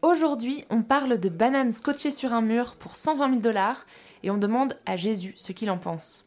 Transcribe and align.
Aujourd'hui, 0.00 0.64
on 0.70 0.82
parle 0.82 1.18
de 1.18 1.28
bananes 1.28 1.72
scotchées 1.72 2.12
sur 2.12 2.32
un 2.32 2.40
mur 2.40 2.76
pour 2.76 2.94
120 2.94 3.30
000 3.30 3.40
dollars 3.40 3.84
et 4.22 4.30
on 4.30 4.38
demande 4.38 4.78
à 4.86 4.94
Jésus 4.94 5.34
ce 5.36 5.50
qu'il 5.50 5.70
en 5.72 5.76
pense. 5.76 6.24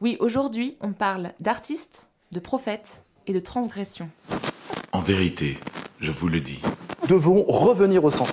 Oui, 0.00 0.16
aujourd'hui, 0.20 0.78
on 0.80 0.92
parle 0.92 1.32
d'artistes, 1.38 2.08
de 2.32 2.40
prophètes 2.40 3.02
et 3.26 3.34
de 3.34 3.40
transgression. 3.40 4.08
En 4.92 5.00
vérité, 5.00 5.58
je 6.00 6.10
vous 6.10 6.28
le 6.28 6.40
dis. 6.40 6.62
Nous 7.02 7.08
devons 7.08 7.42
revenir 7.42 8.02
au 8.04 8.10
centre. 8.10 8.32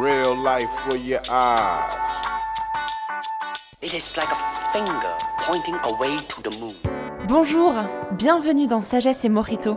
Real 0.00 0.36
life 0.36 0.70
for 0.86 0.96
your 0.96 1.20
eyes. 1.28 1.98
It 3.82 3.92
is 3.92 4.16
like 4.16 4.28
a 4.30 4.72
finger 4.72 4.92
pointing 5.44 5.74
away 5.84 6.16
to 6.28 6.40
the 6.40 6.58
moon. 6.58 6.74
Bonjour, 7.28 7.74
bienvenue 8.12 8.66
dans 8.66 8.80
Sagesse 8.80 9.24
et 9.24 9.28
Morito, 9.28 9.76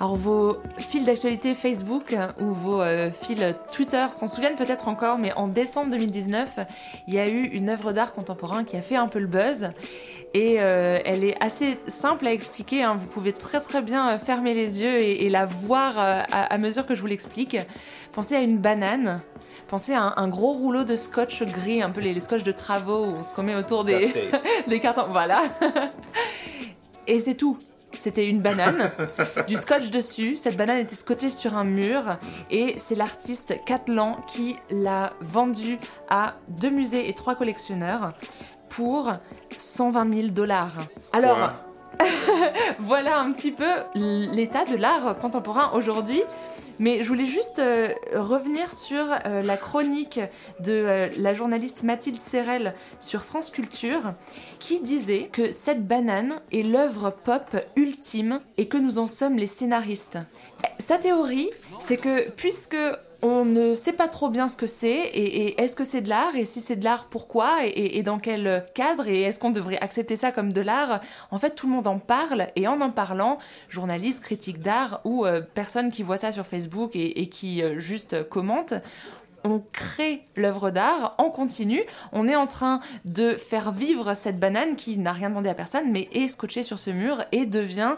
Alors 0.00 0.16
vos 0.16 0.56
fils 0.78 1.04
d'actualité 1.04 1.54
Facebook 1.54 2.16
ou 2.40 2.46
vos 2.52 2.82
euh, 2.82 3.10
fils 3.10 3.38
Twitter 3.70 4.06
s'en 4.10 4.26
souviennent 4.26 4.56
peut-être 4.56 4.88
encore, 4.88 5.18
mais 5.18 5.32
en 5.34 5.46
décembre 5.46 5.90
2019, 5.92 6.58
il 7.06 7.14
y 7.14 7.18
a 7.18 7.28
eu 7.28 7.44
une 7.44 7.68
œuvre 7.68 7.92
d'art 7.92 8.12
contemporain 8.12 8.64
qui 8.64 8.76
a 8.76 8.82
fait 8.82 8.96
un 8.96 9.06
peu 9.06 9.20
le 9.20 9.26
buzz. 9.26 9.70
Et 10.34 10.56
euh, 10.58 10.98
elle 11.04 11.22
est 11.22 11.40
assez 11.40 11.78
simple 11.86 12.26
à 12.26 12.32
expliquer, 12.32 12.82
hein. 12.82 12.96
vous 12.98 13.06
pouvez 13.06 13.32
très 13.32 13.60
très 13.60 13.80
bien 13.82 14.10
euh, 14.10 14.18
fermer 14.18 14.52
les 14.52 14.82
yeux 14.82 14.98
et, 14.98 15.26
et 15.26 15.30
la 15.30 15.46
voir 15.46 15.96
euh, 15.96 16.22
à, 16.30 16.52
à 16.52 16.58
mesure 16.58 16.86
que 16.86 16.96
je 16.96 17.00
vous 17.00 17.06
l'explique. 17.06 17.56
Pensez 18.12 18.34
à 18.34 18.40
une 18.40 18.58
banane. 18.58 19.20
Pensez 19.68 19.92
à 19.92 20.02
un, 20.02 20.14
un 20.16 20.28
gros 20.28 20.52
rouleau 20.52 20.82
de 20.82 20.96
scotch 20.96 21.44
gris, 21.44 21.82
un 21.82 21.90
peu 21.90 22.00
les, 22.00 22.12
les 22.12 22.20
scotch 22.20 22.42
de 22.42 22.50
travaux 22.50 23.04
où 23.04 23.14
on 23.16 23.22
se 23.22 23.32
commet 23.32 23.54
autour 23.54 23.84
des, 23.84 24.12
des 24.68 24.80
cartons. 24.80 25.06
Voilà. 25.10 25.44
Et 27.06 27.20
c'est 27.20 27.34
tout. 27.34 27.58
C'était 27.98 28.28
une 28.28 28.40
banane, 28.40 28.90
du 29.48 29.56
scotch 29.56 29.90
dessus. 29.90 30.36
Cette 30.36 30.56
banane 30.56 30.78
était 30.78 30.96
scotchée 30.96 31.28
sur 31.28 31.56
un 31.56 31.64
mur 31.64 32.18
et 32.50 32.76
c'est 32.78 32.94
l'artiste 32.94 33.54
Catlan 33.64 34.18
qui 34.26 34.56
l'a 34.70 35.12
vendue 35.20 35.78
à 36.08 36.34
deux 36.48 36.70
musées 36.70 37.08
et 37.08 37.14
trois 37.14 37.34
collectionneurs 37.34 38.14
pour 38.68 39.12
120 39.56 40.14
000 40.14 40.28
dollars. 40.28 40.86
Alors, 41.12 41.50
voilà 42.80 43.18
un 43.18 43.32
petit 43.32 43.52
peu 43.52 43.70
l'état 43.94 44.64
de 44.64 44.76
l'art 44.76 45.18
contemporain 45.18 45.70
aujourd'hui. 45.74 46.22
Mais 46.78 47.02
je 47.02 47.08
voulais 47.08 47.26
juste 47.26 47.58
euh, 47.58 47.88
revenir 48.14 48.72
sur 48.72 49.04
euh, 49.26 49.42
la 49.42 49.56
chronique 49.56 50.20
de 50.60 50.72
euh, 50.72 51.08
la 51.16 51.32
journaliste 51.32 51.82
Mathilde 51.82 52.20
Serrel 52.20 52.74
sur 52.98 53.22
France 53.22 53.50
Culture 53.50 54.14
qui 54.58 54.80
disait 54.80 55.28
que 55.32 55.52
cette 55.52 55.86
banane 55.86 56.40
est 56.52 56.62
l'œuvre 56.62 57.10
pop 57.10 57.56
ultime 57.76 58.40
et 58.56 58.66
que 58.66 58.76
nous 58.76 58.98
en 58.98 59.06
sommes 59.06 59.36
les 59.36 59.46
scénaristes. 59.46 60.18
Sa 60.78 60.98
théorie, 60.98 61.50
c'est 61.78 61.96
que 61.96 62.30
puisque 62.30 62.76
on 63.24 63.46
ne 63.46 63.72
sait 63.74 63.94
pas 63.94 64.06
trop 64.06 64.28
bien 64.28 64.48
ce 64.48 64.56
que 64.56 64.66
c'est 64.66 64.98
et, 64.98 65.58
est-ce 65.60 65.74
que 65.74 65.84
c'est 65.84 66.02
de 66.02 66.10
l'art 66.10 66.36
et 66.36 66.44
si 66.44 66.60
c'est 66.60 66.76
de 66.76 66.84
l'art 66.84 67.06
pourquoi 67.06 67.64
et, 67.64 68.02
dans 68.02 68.18
quel 68.18 68.66
cadre 68.74 69.08
et 69.08 69.22
est-ce 69.22 69.38
qu'on 69.38 69.50
devrait 69.50 69.78
accepter 69.78 70.14
ça 70.14 70.30
comme 70.30 70.52
de 70.52 70.60
l'art? 70.60 71.00
En 71.30 71.38
fait 71.38 71.54
tout 71.54 71.66
le 71.66 71.72
monde 71.72 71.86
en 71.86 71.98
parle 71.98 72.48
et 72.54 72.68
en 72.68 72.82
en 72.82 72.90
parlant, 72.90 73.38
journalistes, 73.70 74.22
critiques 74.22 74.60
d'art 74.60 75.00
ou 75.04 75.24
euh, 75.24 75.40
personnes 75.40 75.90
qui 75.90 76.02
voient 76.02 76.18
ça 76.18 76.32
sur 76.32 76.44
Facebook 76.44 76.90
et, 76.94 77.30
qui 77.30 77.62
euh, 77.62 77.80
juste 77.80 78.28
commentent, 78.28 78.74
on 79.42 79.62
crée 79.72 80.26
l'œuvre 80.36 80.70
d'art 80.70 81.14
en 81.16 81.30
continu. 81.30 81.82
On 82.12 82.28
est 82.28 82.36
en 82.36 82.46
train 82.46 82.80
de 83.06 83.32
faire 83.32 83.72
vivre 83.72 84.12
cette 84.12 84.38
banane 84.38 84.76
qui 84.76 84.98
n'a 84.98 85.12
rien 85.12 85.30
demandé 85.30 85.48
à 85.48 85.54
personne, 85.54 85.90
mais 85.90 86.10
est 86.12 86.28
scotchée 86.28 86.62
sur 86.62 86.78
ce 86.78 86.90
mur 86.90 87.24
et 87.32 87.46
devient 87.46 87.94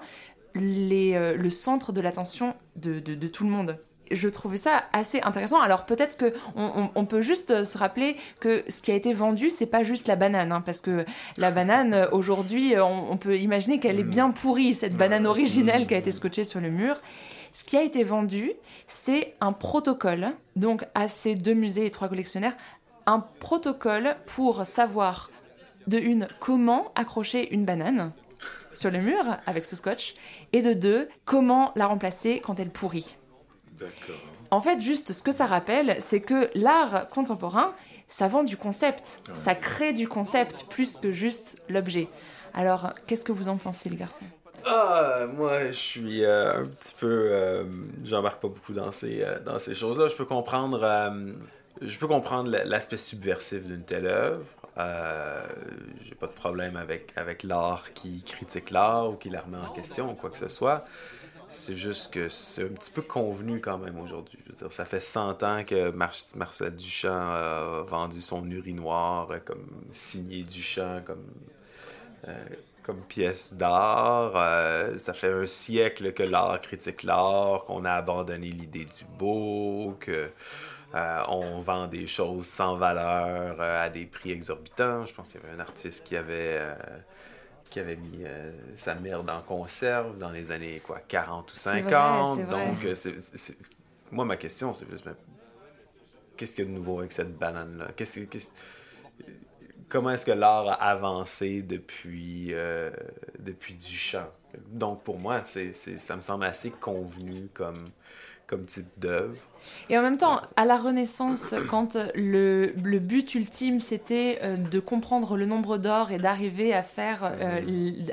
euh, 0.57 1.37
le 1.37 1.51
centre 1.51 1.91
de 1.91 2.01
l'attention 2.01 2.55
de 2.77 3.27
tout 3.27 3.43
le 3.43 3.51
monde. 3.51 3.81
Je 4.11 4.29
trouvais 4.29 4.57
ça 4.57 4.85
assez 4.93 5.21
intéressant. 5.23 5.61
Alors 5.61 5.85
peut-être 5.85 6.17
que 6.17 6.33
on, 6.55 6.65
on- 6.65 6.91
on 6.95 7.05
peut 7.07 7.23
juste 7.23 7.51
euh, 7.51 7.65
se 7.65 7.77
rappeler 7.77 8.17
que 8.41 8.65
ce 8.69 8.81
qui 8.83 8.91
a 8.93 8.95
été 8.95 9.13
vendu, 9.13 9.51
c'est 9.51 9.67
pas 9.67 9.83
juste 9.83 10.07
la 10.07 10.17
banane, 10.17 10.53
hein, 10.53 10.61
parce 10.61 10.81
que 10.81 11.05
la 11.39 11.51
banane 11.51 11.95
euh, 11.95 12.09
aujourd'hui, 12.13 12.75
euh, 12.77 12.85
on, 12.85 13.11
on 13.13 13.17
peut 13.17 13.37
imaginer 13.39 13.81
qu'elle 13.81 13.99
est 13.99 14.05
bien 14.05 14.31
pourrie, 14.31 14.75
cette 14.75 14.95
banane 14.97 15.27
originelle 15.27 15.87
qui 15.87 15.95
a 15.95 15.99
été 15.99 16.13
scotchée 16.13 16.45
sur 16.45 16.61
le 16.61 16.71
mur. 16.71 16.97
Ce 17.53 17.65
qui 17.65 17.77
a 17.77 17.83
été 17.83 18.05
vendu, 18.05 18.53
c'est 18.87 19.35
un 19.41 19.53
protocole, 19.53 20.29
donc 20.57 20.85
à 20.95 21.09
ces 21.09 21.35
deux 21.35 21.55
musées 21.55 21.87
et 21.87 21.91
trois 21.91 22.09
collectionnaires, 22.09 22.57
un 23.07 23.21
protocole 23.41 24.17
pour 24.27 24.67
savoir 24.67 25.31
de 25.87 25.99
une 25.99 26.29
comment 26.39 26.93
accrocher 26.97 27.53
une 27.55 27.65
banane 27.65 28.13
sur 28.73 28.91
le 28.91 28.99
mur 28.99 29.25
avec 29.47 29.65
ce 29.65 29.75
scotch, 29.75 30.15
et 30.53 30.61
de 30.61 30.75
deux 30.75 31.09
comment 31.25 31.73
la 31.77 31.87
remplacer 31.87 32.41
quand 32.45 32.61
elle 32.61 32.71
pourrit. 32.71 33.17
D'accord. 33.79 34.21
En 34.51 34.61
fait, 34.61 34.81
juste 34.81 35.13
ce 35.13 35.23
que 35.23 35.33
ça 35.33 35.47
rappelle, 35.47 35.97
c'est 36.01 36.21
que 36.21 36.51
l'art 36.55 37.09
contemporain, 37.09 37.75
ça 38.09 38.29
vend 38.29 38.45
du 38.45 38.57
concept, 38.57 39.21
ça 39.33 39.55
crée 39.55 39.93
du 39.93 40.09
concept 40.09 40.67
plus 40.71 40.97
que 40.99 41.11
juste 41.13 41.61
l'objet. 41.69 42.09
Alors, 42.55 42.93
qu'est-ce 43.07 43.25
que 43.25 43.33
vous 43.33 43.49
en 43.49 43.57
pensez, 43.57 43.89
les 43.89 43.97
garçons? 43.97 44.25
Ah, 44.65 45.27
moi, 45.33 45.67
je 45.67 45.73
suis 45.73 46.25
euh, 46.25 46.63
un 46.63 46.67
petit 46.67 46.95
peu. 46.99 47.29
euh, 47.31 47.65
J'embarque 48.05 48.41
pas 48.41 48.49
beaucoup 48.49 48.73
dans 48.73 48.91
ces, 48.93 49.23
euh, 49.23 49.39
dans 49.41 49.59
ces 49.59 49.75
choses-là. 49.75 50.09
Je 50.09 50.15
peux 50.17 50.25
comprendre. 50.25 50.81
euh, 50.83 51.33
je 51.83 51.99
peux 51.99 52.07
comprendre 52.07 52.51
l'aspect 52.65 52.97
subversif 52.97 53.63
d'une 53.65 53.83
telle 53.83 54.07
œuvre. 54.07 54.45
Euh, 54.79 55.43
J'ai 56.05 56.15
pas 56.15 56.27
de 56.27 56.33
problème 56.33 56.77
avec, 56.77 57.13
avec 57.17 57.43
l'art 57.43 57.93
qui 57.95 58.23
critique 58.25 58.71
l'art 58.71 59.11
ou 59.11 59.15
qui 59.17 59.29
la 59.29 59.41
remet 59.43 59.59
en 59.59 59.71
question 59.73 60.11
ou 60.11 60.15
quoi 60.15 60.31
que 60.31 60.39
ce 60.39 60.49
soit. 60.49 60.85
C'est 61.49 61.77
juste 61.77 62.13
que 62.13 62.29
c'est 62.29 62.65
un 62.65 62.69
petit 62.75 62.91
peu 62.91 63.03
convenu 63.03 63.61
quand 63.61 63.79
même 63.79 63.99
aujourd'hui. 64.01 64.39
Je 64.47 64.53
veux 64.53 64.59
dire, 64.59 64.73
ça 64.73 64.85
fait 64.85 65.01
100 65.01 65.43
ans 65.45 65.63
que 65.65 65.91
Mar- 65.91 66.13
Marcel 66.35 66.75
Duchamp 66.75 67.13
a 67.31 67.83
vendu 67.87 68.21
son 68.21 68.49
urinoir 68.51 69.31
euh, 69.31 69.39
comme 69.45 69.67
signé 69.91 70.43
Duchamp, 70.43 71.03
comme 71.07 71.25
euh, 72.29 72.45
comme 72.83 73.03
pièce 73.03 73.55
d'art. 73.55 74.33
Euh, 74.37 74.99
ça 74.99 75.15
fait 75.15 75.33
un 75.33 75.47
siècle 75.47 76.13
que 76.13 76.23
l'art 76.23 76.61
critique 76.61 77.03
l'art, 77.05 77.65
qu'on 77.67 77.85
a 77.85 77.93
abandonné 77.93 78.49
l'idée 78.49 78.85
du 78.85 79.05
beau, 79.19 79.97
que 80.01 80.31
on 81.29 81.61
vend 81.61 81.89
des 81.89 82.07
choses 82.07 82.47
sans 82.47 82.77
valeur 82.77 83.61
à 83.61 83.91
des 83.91 84.07
prix 84.07 84.31
exorbitants. 84.33 85.05
Je 85.07 85.13
pense 85.15 85.33
qu'il 85.33 85.41
y 85.43 85.45
avait 85.45 85.55
un 85.55 85.61
artiste 85.61 86.07
qui 86.07 86.17
avait 86.17 86.59
qui 87.71 87.81
avait 87.81 87.97
mis 87.97 88.25
euh, 88.25 88.53
sa 88.77 88.95
merde 88.95 89.29
en 89.31 89.43
conserve 89.43 90.19
dans 90.19 90.31
les 90.31 90.53
années 90.53 90.81
quoi 90.81 91.01
40 91.01 91.53
ou 91.53 91.57
C'est 91.57 91.81
vrai, 91.81 92.25
50. 92.25 92.25
c'est 92.25 92.45
vrai. 92.45 92.79
Donc 92.79 92.85
euh, 92.85 92.95
moi 94.11 94.25
ma 94.25 94.37
question 94.37 94.73
c'est 94.73 94.89
juste 94.91 95.07
mais 95.07 95.13
qu'est-ce 96.37 96.55
qu'il 96.55 96.65
y 96.65 96.69
a 96.69 96.71
de 96.71 96.75
nouveau 96.77 96.99
avec 97.01 97.13
cette 97.13 97.37
banane 97.39 97.79
là 97.79 97.89
Qu'est-ce 97.97 98.21
comment 99.89 100.11
est-ce 100.11 100.27
que 100.27 100.33
l'art 100.33 100.69
a 100.69 100.75
avancé 100.75 101.63
depuis, 101.63 102.53
euh, 102.53 102.91
depuis 103.39 103.75
Duchamp? 103.75 104.31
Donc 104.69 105.05
pour 105.05 105.19
moi, 105.21 105.45
c'est- 105.45 105.73
ça 105.73 106.17
me 106.17 106.21
semble 106.21 106.45
assez 106.45 106.73
convenu 106.73 107.49
comme, 107.55 107.85
comme 108.47 108.65
type 108.67 108.89
d'œuvre. 108.99 109.35
Et 109.91 109.99
en 109.99 110.03
même 110.03 110.17
temps, 110.17 110.41
à 110.55 110.65
la 110.65 110.77
Renaissance, 110.77 111.53
quand 111.69 111.97
le, 112.15 112.67
le 112.85 112.99
but 113.01 113.35
ultime 113.35 113.81
c'était 113.81 114.39
euh, 114.45 114.57
de 114.57 114.79
comprendre 114.79 115.37
le 115.37 115.45
nombre 115.47 115.77
d'or 115.77 116.13
et 116.13 116.19
d'arriver 116.19 116.73
à 116.73 116.85
faire 116.85 117.25
euh, 117.25 117.61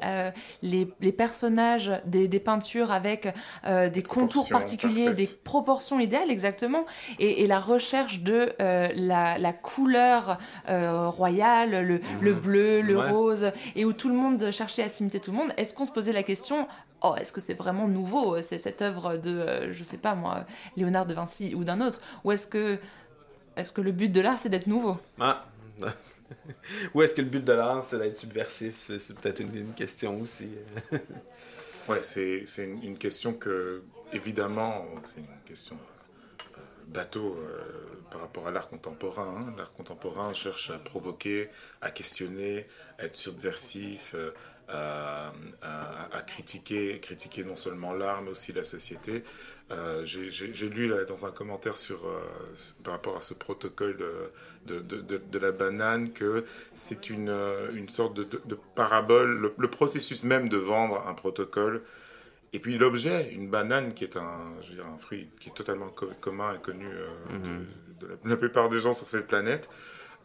euh, 0.03 0.31
les, 0.63 0.87
les 0.99 1.11
personnages 1.11 1.91
des, 2.05 2.27
des 2.27 2.39
peintures 2.39 2.91
avec 2.91 3.27
euh, 3.65 3.89
des 3.89 4.01
contours 4.01 4.49
particuliers, 4.49 5.13
parfaites. 5.13 5.15
des 5.17 5.39
proportions 5.43 5.99
idéales 5.99 6.31
exactement, 6.31 6.85
et, 7.19 7.43
et 7.43 7.47
la 7.47 7.59
recherche 7.59 8.21
de 8.21 8.53
euh, 8.59 8.89
la, 8.95 9.37
la 9.37 9.53
couleur 9.53 10.39
euh, 10.69 11.07
royale, 11.09 11.85
le, 11.85 12.01
le 12.19 12.33
bleu, 12.33 12.81
le 12.81 12.97
Ouais. 12.97 13.09
rose, 13.09 13.51
et 13.75 13.85
où 13.85 13.93
tout 13.93 14.09
le 14.09 14.15
monde 14.15 14.49
cherchait 14.51 14.83
à 14.83 14.89
s'imiter 14.89 15.19
tout 15.19 15.31
le 15.31 15.37
monde, 15.37 15.51
est-ce 15.57 15.73
qu'on 15.75 15.85
se 15.85 15.91
posait 15.91 16.13
la 16.13 16.23
question 16.23 16.67
Oh, 17.03 17.15
est-ce 17.17 17.31
que 17.33 17.41
c'est 17.41 17.53
vraiment 17.53 17.87
nouveau, 17.87 18.41
c'est 18.41 18.57
cette 18.57 18.81
œuvre 18.81 19.17
de, 19.17 19.29
euh, 19.29 19.73
je 19.73 19.83
sais 19.83 19.97
pas 19.97 20.15
moi, 20.15 20.45
Léonard 20.77 21.05
de 21.05 21.13
Vinci 21.13 21.53
ou 21.53 21.63
d'un 21.65 21.81
autre? 21.81 21.99
Ou 22.23 22.31
est-ce 22.31 22.47
que, 22.47 22.79
est-ce 23.57 23.71
que 23.73 23.81
le 23.81 23.91
but 23.91 24.09
de 24.09 24.21
l'art, 24.21 24.39
c'est 24.39 24.49
d'être 24.49 24.67
nouveau? 24.67 24.97
Ah. 25.19 25.45
Ou 26.93 27.01
est-ce 27.01 27.13
que 27.13 27.21
le 27.21 27.27
but 27.27 27.43
de 27.43 27.53
l'art, 27.53 27.83
c'est 27.83 27.99
d'être 27.99 28.17
subversif? 28.17 28.75
C'est, 28.79 28.97
peut-être 29.15 29.39
une, 29.41 29.55
une 29.55 29.73
question 29.73 30.19
aussi. 30.21 30.49
Ouais, 31.89 32.01
c'est 32.01 32.45
c'est 32.45 32.63
une, 32.65 32.81
une 32.83 32.97
question 32.97 33.33
que, 33.33 33.83
évidemment, 34.13 34.85
c'est 35.03 35.19
une 35.19 35.27
question 35.45 35.77
bateau 36.87 37.37
euh, 37.39 38.03
par 38.11 38.21
rapport 38.21 38.47
à 38.47 38.51
l'art 38.51 38.69
contemporain. 38.69 39.35
hein. 39.39 39.53
L'art 39.57 39.73
contemporain 39.73 40.33
cherche 40.33 40.69
à 40.69 40.79
provoquer, 40.79 41.49
à 41.81 41.91
questionner, 41.91 42.67
à 42.99 43.05
être 43.05 43.15
subversif, 43.15 44.15
euh, 44.15 44.33
à, 44.69 45.33
à- 45.61 46.15
à 46.17 46.21
critiquer, 46.21 46.99
critiquer 46.99 47.43
non 47.43 47.55
seulement 47.55 47.93
l'art, 47.93 48.21
mais 48.21 48.31
aussi 48.31 48.53
la 48.53 48.63
société. 48.63 49.23
Euh, 49.71 50.03
J'ai 50.05 50.69
lu 50.69 50.87
là, 50.87 51.03
dans 51.05 51.25
un 51.25 51.31
commentaire 51.31 51.75
sur, 51.75 52.05
euh, 52.05 52.19
par 52.83 52.93
rapport 52.93 53.17
à 53.17 53.21
ce 53.21 53.33
protocole 53.33 53.97
de, 53.97 54.13
de, 54.67 54.79
de- 54.79 55.01
de- 55.01 55.17
de 55.31 55.39
la 55.39 55.51
banane 55.51 56.11
que 56.13 56.45
c'est 56.73 57.09
une, 57.09 57.29
euh, 57.29 57.71
une 57.73 57.89
sorte 57.89 58.13
de, 58.15 58.27
parabole, 58.75 59.39
le, 59.39 59.53
le 59.57 59.67
processus 59.69 60.23
même 60.23 60.49
de 60.49 60.57
vendre 60.57 61.05
un 61.07 61.13
protocole 61.13 61.81
et 62.55 62.59
puis 62.59 62.77
l'objet, 62.77 63.31
une 63.31 63.49
banane 63.49 63.93
qui 63.95 64.03
est 64.03 64.15
un, 64.15 64.39
je 64.61 64.69
veux 64.69 64.75
dire, 64.75 64.85
un 64.87 64.97
fruit 64.99 65.27
qui 65.39 65.49
est 65.49 65.53
totalement 65.53 65.89
co- 65.89 66.11
commun 66.21 66.53
et 66.53 66.59
connu 66.59 66.85
euh, 66.87 67.07
de, 67.99 68.07
la, 68.07 68.15
de 68.17 68.29
la 68.29 68.37
plupart 68.37 68.69
des 68.69 68.79
gens 68.79 68.93
sur 68.93 69.07
cette 69.07 69.25
planète, 69.27 69.69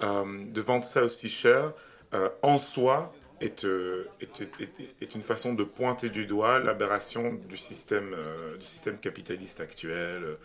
euh, 0.03 0.45
de 0.45 0.61
vendre 0.61 0.85
ça 0.85 1.05
aussi 1.05 1.31
cher, 1.31 1.73
euh, 2.15 2.29
en 2.43 2.59
soi, 2.59 3.15
est, 3.41 3.65
euh, 3.65 4.05
est, 4.21 4.41
est- 4.41 4.63
est- 4.63 4.95
est 5.03 5.15
une 5.15 5.23
façon 5.23 5.55
de 5.55 5.65
pointer 5.65 6.09
du 6.09 6.27
doigt 6.27 6.59
l'aberration 6.59 7.35
du 7.49 7.57
système, 7.57 8.15
euh, 8.17 8.57
du 8.57 8.67
système 8.67 8.99
capitaliste 8.99 9.61
actuel. 9.61 10.37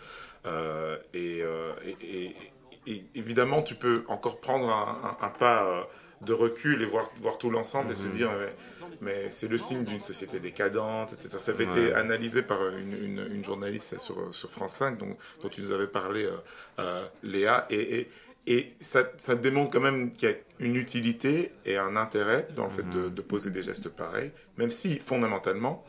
euh, 0.45 0.97
et, 1.13 1.39
euh, 1.41 1.71
et- 1.85 1.95
et- 2.27 2.35
et 2.85 3.05
évidemment, 3.15 3.61
tu 3.61 3.75
peux 3.75 4.03
encore 4.09 4.41
prendre 4.41 4.67
un, 4.69 5.17
un- 5.21 5.25
un 5.25 5.29
pas 5.29 5.87
de 6.19 6.33
recul 6.33 6.81
et 6.81 6.85
voir, 6.85 7.09
voir 7.21 7.37
tout 7.37 7.49
l'ensemble 7.49 7.91
et 7.93 7.95
se 7.95 8.07
dire, 8.07 8.29
mais, 8.37 8.53
mais 9.05 9.31
c'est 9.31 9.47
le 9.47 9.57
signe 9.57 9.83
d'une 9.85 9.99
société 10.01 10.39
décadente, 10.41 11.13
etc. 11.13 11.37
Ça 11.39 11.51
avait 11.51 11.63
été 11.65 11.93
analysé 11.93 12.41
par 12.43 12.65
une, 12.69 12.91
une- 12.93 13.27
une 13.33 13.43
journaliste 13.43 13.97
sur, 13.99 14.33
sur 14.33 14.51
France 14.51 14.75
5, 14.75 14.97
dont, 14.97 15.15
dont 15.41 15.47
tu 15.49 15.61
nous 15.61 15.71
avais 15.71 15.87
parlé, 15.87 16.29
euh, 16.79 17.05
Léa, 17.23 17.67
et, 17.69 17.99
et, 17.99 18.09
et 18.45 18.73
ça, 18.79 19.03
ça 19.17 19.35
démontre 19.35 19.71
quand 19.71 19.79
même 19.79 20.11
qu'il 20.11 20.29
y 20.29 20.31
a 20.31 20.35
une 20.59 20.75
utilité 20.75 21.53
et 21.65 21.77
un 21.77 21.95
intérêt 21.95 22.47
dans 22.55 22.65
le 22.65 22.69
fait 22.69 22.89
de, 22.89 23.09
de 23.09 23.21
poser 23.21 23.51
des 23.51 23.63
gestes 23.63 23.89
pareils, 23.89 24.31
même 24.57 24.71
si 24.71 24.99
fondamentalement, 24.99 25.83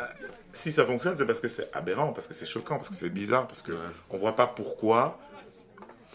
euh, 0.00 0.04
si 0.52 0.70
ça 0.70 0.84
fonctionne, 0.84 1.16
c'est 1.16 1.26
parce 1.26 1.40
que 1.40 1.48
c'est 1.48 1.74
aberrant, 1.74 2.12
parce 2.12 2.26
que 2.26 2.34
c'est 2.34 2.46
choquant, 2.46 2.76
parce 2.76 2.90
que 2.90 2.94
c'est 2.94 3.10
bizarre, 3.10 3.46
parce 3.46 3.62
que 3.62 3.72
on 4.10 4.18
voit 4.18 4.36
pas 4.36 4.46
pourquoi 4.46 5.18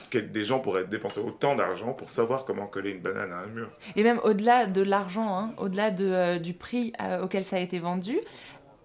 que 0.09 0.17
des 0.17 0.45
gens 0.45 0.59
pourraient 0.59 0.85
dépenser 0.85 1.19
autant 1.19 1.55
d'argent 1.55 1.93
pour 1.93 2.09
savoir 2.09 2.45
comment 2.45 2.67
coller 2.67 2.91
une 2.91 3.01
banane 3.01 3.31
à 3.31 3.39
un 3.39 3.47
mur. 3.47 3.69
Et 3.95 4.03
même 4.03 4.19
au-delà 4.23 4.65
de 4.65 4.81
l'argent, 4.81 5.37
hein, 5.37 5.53
au-delà 5.57 5.91
de, 5.91 6.05
euh, 6.05 6.39
du 6.39 6.53
prix 6.53 6.93
euh, 7.01 7.23
auquel 7.23 7.43
ça 7.43 7.57
a 7.57 7.59
été 7.59 7.79
vendu, 7.79 8.17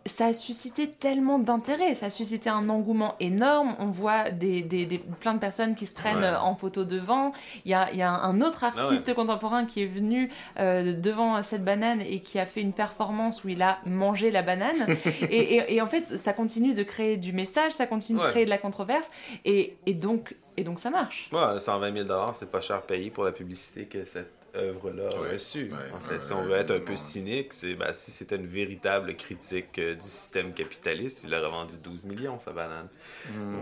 ça 0.06 0.26
a 0.26 0.32
suscité 0.32 0.88
tellement 0.88 1.38
d'intérêt, 1.38 1.94
ça 1.94 2.06
a 2.06 2.10
suscité 2.10 2.50
un 2.50 2.68
engouement 2.68 3.14
énorme. 3.20 3.76
On 3.78 3.86
voit 3.86 4.30
des, 4.30 4.62
des- 4.62 4.84
des- 4.86 4.98
plein 4.98 5.34
de 5.34 5.38
personnes 5.38 5.74
qui 5.74 5.86
se 5.86 5.94
prennent 5.94 6.18
Ouais. 6.18 6.24
euh, 6.24 6.40
en 6.40 6.54
photo 6.56 6.84
devant. 6.84 7.32
Il 7.64 7.70
y 7.70 7.74
a, 7.74 7.92
y 7.94 8.02
a 8.02 8.10
un 8.10 8.40
autre 8.40 8.64
artiste 8.64 9.14
contemporain 9.14 9.64
qui 9.64 9.82
est 9.82 9.86
venu 9.86 10.30
euh, 10.58 10.92
devant 10.92 11.40
cette 11.42 11.64
banane 11.64 12.00
et 12.00 12.20
qui 12.20 12.38
a 12.38 12.46
fait 12.46 12.60
une 12.62 12.72
performance 12.72 13.44
où 13.44 13.48
il 13.48 13.62
a 13.62 13.78
mangé 13.86 14.30
la 14.30 14.42
banane. 14.42 14.86
et, 15.22 15.56
et- 15.56 15.74
et 15.74 15.80
en 15.80 15.86
fait, 15.86 16.16
ça 16.16 16.32
continue 16.32 16.74
de 16.74 16.82
créer 16.82 17.16
du 17.16 17.32
message, 17.32 17.72
ça 17.72 17.86
continue 17.86 18.18
de 18.18 18.24
créer 18.24 18.44
de 18.44 18.50
la 18.50 18.58
controverse. 18.58 19.08
Et, 19.44 19.76
et 19.86 19.94
donc, 19.94 20.34
et 20.56 20.64
donc 20.64 20.78
ça 20.80 20.90
marche. 20.90 21.30
Ouais, 21.32 21.58
120 21.60 22.06
000 22.06 22.08
c'est 22.32 22.50
pas 22.50 22.60
cher 22.60 22.82
payé 22.82 23.10
pour 23.10 23.24
la 23.24 23.32
publicité 23.32 23.86
que 23.86 24.04
cette 24.04 24.32
œuvre-là 24.54 25.08
Ouais. 25.20 25.32
reçue. 25.32 25.70
Ouais, 25.70 25.92
en 25.94 26.00
fait, 26.00 26.14
ouais, 26.14 26.20
si 26.20 26.32
on 26.32 26.42
veut 26.42 26.56
être 26.56 26.72
un 26.72 26.80
peu 26.80 26.96
cynique, 26.96 27.52
c'est 27.52 27.74
ben, 27.74 27.92
si 27.92 28.10
c'était 28.10 28.36
une 28.36 28.46
véritable 28.46 29.14
critique 29.16 29.78
euh, 29.78 29.94
du 29.94 30.00
système 30.02 30.52
capitaliste, 30.52 31.24
il 31.24 31.34
aurait 31.34 31.50
vendu 31.50 31.76
12 31.76 32.06
millions, 32.06 32.38
sa 32.38 32.52
banane. 32.52 32.88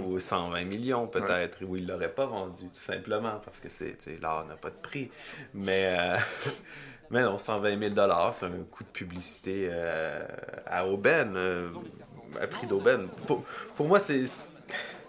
Ou 0.04 0.19
120 0.19 0.64
millions, 0.64 1.06
peut-être. 1.06 1.64
Ou 1.64 1.76
il 1.76 1.87
l'aurait 1.87 2.12
pas 2.12 2.26
vendu, 2.26 2.64
tout 2.64 2.81
simplement, 2.81 3.40
parce 3.44 3.60
que 3.60 3.69
c'est, 3.69 3.96
l'art 4.20 4.44
n'a 4.46 4.54
pas 4.54 4.70
de 4.70 4.81
prix. 4.82 5.10
Mais, 5.54 5.96
euh, 5.98 6.16
mais 7.10 7.22
non, 7.22 7.38
120 7.38 7.78
000 7.78 7.94
c'est 8.32 8.46
un 8.46 8.50
coût 8.70 8.84
de 8.84 8.88
publicité 8.88 9.69
euh, 9.70 10.26
à 10.66 10.86
aubaine, 10.86 11.36
à 12.40 12.46
prix 12.46 12.66
d'aubaine. 12.66 13.08
Pour, 13.26 13.44
pour 13.76 13.86
moi, 13.86 14.00
c'est. 14.00 14.25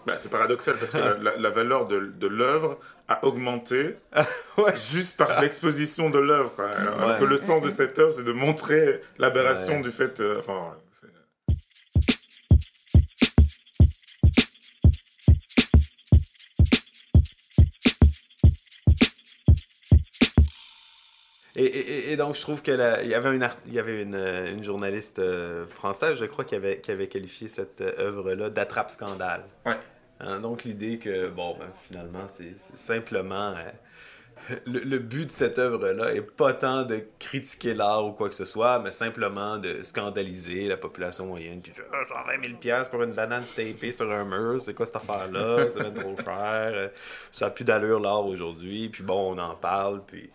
Bah, 0.06 0.14
c'est 0.18 0.30
paradoxal 0.30 0.76
parce 0.78 0.92
que 0.92 0.98
la, 0.98 1.14
la- 1.14 1.36
la 1.36 1.50
valeur 1.50 1.86
de, 1.86 2.00
de 2.00 2.26
l'œuvre 2.26 2.78
a 3.08 3.24
augmenté 3.24 3.96
Ouais. 4.58 4.74
juste 4.92 5.16
par 5.16 5.40
l'exposition 5.40 6.10
de 6.10 6.18
l'œuvre. 6.18 6.52
Alors, 6.58 6.98
alors 7.00 7.10
Ouais. 7.10 7.18
que 7.20 7.24
le 7.24 7.36
sens 7.36 7.62
de 7.62 7.70
cette 7.70 7.98
œuvre, 7.98 8.12
c'est 8.12 8.24
de 8.24 8.32
montrer 8.32 9.00
l'aberration 9.18 9.76
Ouais. 9.76 9.82
du 9.82 9.92
fait. 9.92 10.20
euh, 10.20 10.38
enfin, 10.40 10.74
Et, 21.54 21.64
et- 21.64 22.12
et 22.12 22.16
donc, 22.16 22.34
je 22.34 22.40
trouve 22.40 22.62
que 22.62 22.70
la- 22.72 23.02
il 23.02 23.08
y 23.10 23.14
avait 23.14 23.34
une, 23.34 23.42
art- 23.42 23.58
il 23.66 23.74
y 23.74 23.78
avait 23.78 24.00
une, 24.02 24.14
euh, 24.14 24.50
une 24.50 24.64
journaliste 24.64 25.18
euh, 25.18 25.66
française, 25.66 26.16
je 26.18 26.24
crois, 26.24 26.46
qui 26.46 26.54
avait, 26.54 26.80
qui 26.80 26.90
avait 26.90 27.08
qualifié 27.08 27.46
cette 27.48 27.82
euh, 27.82 27.92
œuvre-là 27.98 28.48
d'attrape-scandale. 28.48 29.42
Ouais. 29.66 29.76
Hein, 30.22 30.38
donc, 30.40 30.64
l'idée 30.64 30.98
que, 30.98 31.28
bon, 31.30 31.56
ben, 31.58 31.66
finalement, 31.88 32.26
c'est 32.32 32.56
simplement. 32.56 33.54
euh, 33.56 33.70
le, 34.66 34.80
le 34.80 34.98
but 34.98 35.26
de 35.26 35.30
cette 35.30 35.58
œuvre-là 35.58 36.14
est 36.14 36.22
pas 36.22 36.52
tant 36.54 36.82
de 36.84 37.04
critiquer 37.18 37.74
l'art 37.74 38.06
ou 38.06 38.12
quoi 38.12 38.28
que 38.28 38.34
ce 38.34 38.44
soit, 38.44 38.78
mais 38.80 38.90
simplement 38.90 39.58
de 39.58 39.82
scandaliser 39.82 40.68
la 40.68 40.76
population 40.76 41.26
moyenne 41.26 41.60
qui 41.60 41.70
dit 41.70 41.80
Ah, 41.92 42.04
120 42.04 42.44
000 42.46 42.58
piastres 42.58 42.90
pour 42.90 43.02
une 43.02 43.12
banane 43.12 43.44
tapée 43.56 43.92
sur 43.92 44.10
un 44.10 44.24
mur, 44.24 44.60
c'est 44.60 44.74
quoi 44.74 44.86
cette 44.86 44.96
affaire-là? 44.96 45.70
Ça 45.70 45.78
va 45.80 45.88
être 45.88 46.00
trop 46.00 46.16
cher. 46.16 46.90
Ça 47.32 47.46
a 47.46 47.50
plus 47.50 47.64
d'allure 47.64 48.00
l'art 48.00 48.24
aujourd'hui. 48.26 48.88
Puis 48.88 49.02
bon, 49.02 49.34
on 49.34 49.38
en 49.38 49.54
parle, 49.54 50.02
puis 50.06 50.30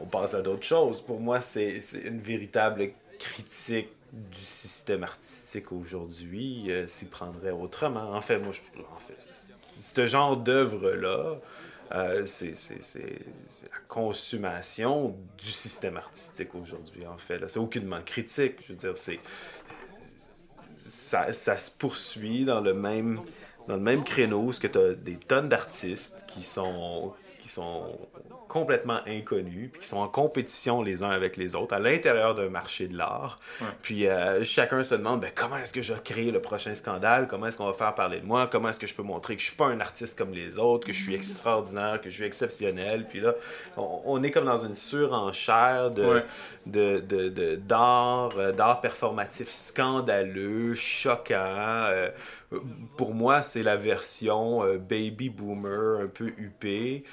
on 0.00 0.06
passe 0.06 0.34
à 0.34 0.42
d'autres 0.42 0.64
choses. 0.64 1.00
Pour 1.00 1.20
moi, 1.20 1.40
c'est 1.40 1.80
une 2.04 2.20
véritable 2.20 2.90
critique 3.18 3.90
du 4.12 4.44
système 4.44 5.02
artistique 5.02 5.72
aujourd'hui, 5.72 6.70
euh, 6.70 6.86
s'y 6.86 7.06
prendrait 7.06 7.50
autrement. 7.50 8.12
En 8.12 8.20
fait, 8.20 8.38
moi, 8.38 8.52
je, 8.52 8.60
ce 9.78 10.06
genre 10.06 10.36
d'œuvre-là, 10.36 11.36
euh, 11.92 12.26
c'est 12.26 12.52
la 13.70 13.78
consommation 13.88 15.16
du 15.38 15.50
système 15.50 15.96
artistique 15.96 16.54
aujourd'hui, 16.54 17.06
en 17.06 17.18
fait. 17.18 17.46
C'est 17.48 17.58
aucunement 17.58 18.00
critique. 18.02 18.56
Je 18.62 18.72
veux 18.72 18.78
dire, 18.78 18.96
c'est 18.96 19.20
ça, 20.78 21.32
ça 21.32 21.58
se 21.58 21.70
poursuit 21.70 22.44
dans 22.44 22.60
le 22.60 22.74
même 22.74 23.20
dans 23.68 23.74
le 23.74 23.82
même 23.82 24.04
créneau, 24.04 24.52
ce 24.52 24.60
que 24.60 24.68
tu 24.68 24.78
as 24.78 24.94
des 24.94 25.16
tonnes 25.16 25.48
d'artistes 25.48 26.24
qui 26.28 26.42
sont 26.42 27.12
qui 27.46 27.52
sont 27.52 27.96
complètement 28.48 28.98
inconnus, 29.06 29.70
puis 29.70 29.80
qui 29.82 29.86
sont 29.86 29.98
en 29.98 30.08
compétition 30.08 30.82
les 30.82 31.02
uns 31.04 31.10
avec 31.10 31.36
les 31.36 31.54
autres 31.54 31.74
à 31.74 31.78
l'intérieur 31.78 32.34
d'un 32.34 32.48
marché 32.48 32.88
de 32.88 32.96
l'art. 32.96 33.36
Puis 33.82 34.08
euh, 34.08 34.42
chacun 34.42 34.82
se 34.82 34.94
demande 34.96 35.20
ben, 35.20 35.30
comment 35.34 35.56
est-ce 35.56 35.72
que 35.72 35.82
je 35.82 35.92
vais 35.92 36.00
créer 36.00 36.32
le 36.32 36.40
prochain 36.40 36.74
scandale, 36.74 37.28
comment 37.28 37.46
est-ce 37.46 37.58
qu'on 37.58 37.66
va 37.66 37.72
faire 37.72 37.94
parler 37.94 38.18
de 38.20 38.26
moi, 38.26 38.48
comment 38.50 38.70
est-ce 38.70 38.80
que 38.80 38.86
je 38.88 38.94
peux 38.94 39.02
montrer 39.04 39.36
que 39.36 39.42
je 39.42 39.46
suis 39.46 39.56
pas 39.56 39.66
un 39.66 39.78
artiste 39.80 40.18
comme 40.18 40.32
les 40.32 40.58
autres, 40.58 40.86
que 40.88 40.92
je 40.92 41.00
suis 41.02 41.14
extraordinaire, 41.14 42.00
que 42.00 42.10
je 42.10 42.14
suis 42.16 42.24
exceptionnel? 42.24 43.06
Puis 43.08 43.20
là, 43.20 43.34
on, 43.76 44.00
on 44.06 44.22
est 44.24 44.30
comme 44.32 44.46
dans 44.46 44.58
une 44.58 44.74
surenchère 44.74 45.90
de, 45.92 46.04
Ouais. 46.06 46.24
de, 46.66 46.98
de, 47.00 47.28
de- 47.28 47.54
d'art, 47.56 48.30
euh, 48.38 48.50
d'art 48.52 48.80
performatif 48.80 49.48
scandaleux, 49.50 50.74
choquant. 50.74 51.34
euh, 51.90 52.10
pour 52.96 53.14
moi, 53.14 53.42
c'est 53.42 53.62
la 53.62 53.76
version 53.76 54.62
euh, 54.64 54.78
baby 54.78 55.28
boomer 55.30 56.00
un 56.00 56.06
peu 56.06 56.26
huppé 56.38 57.04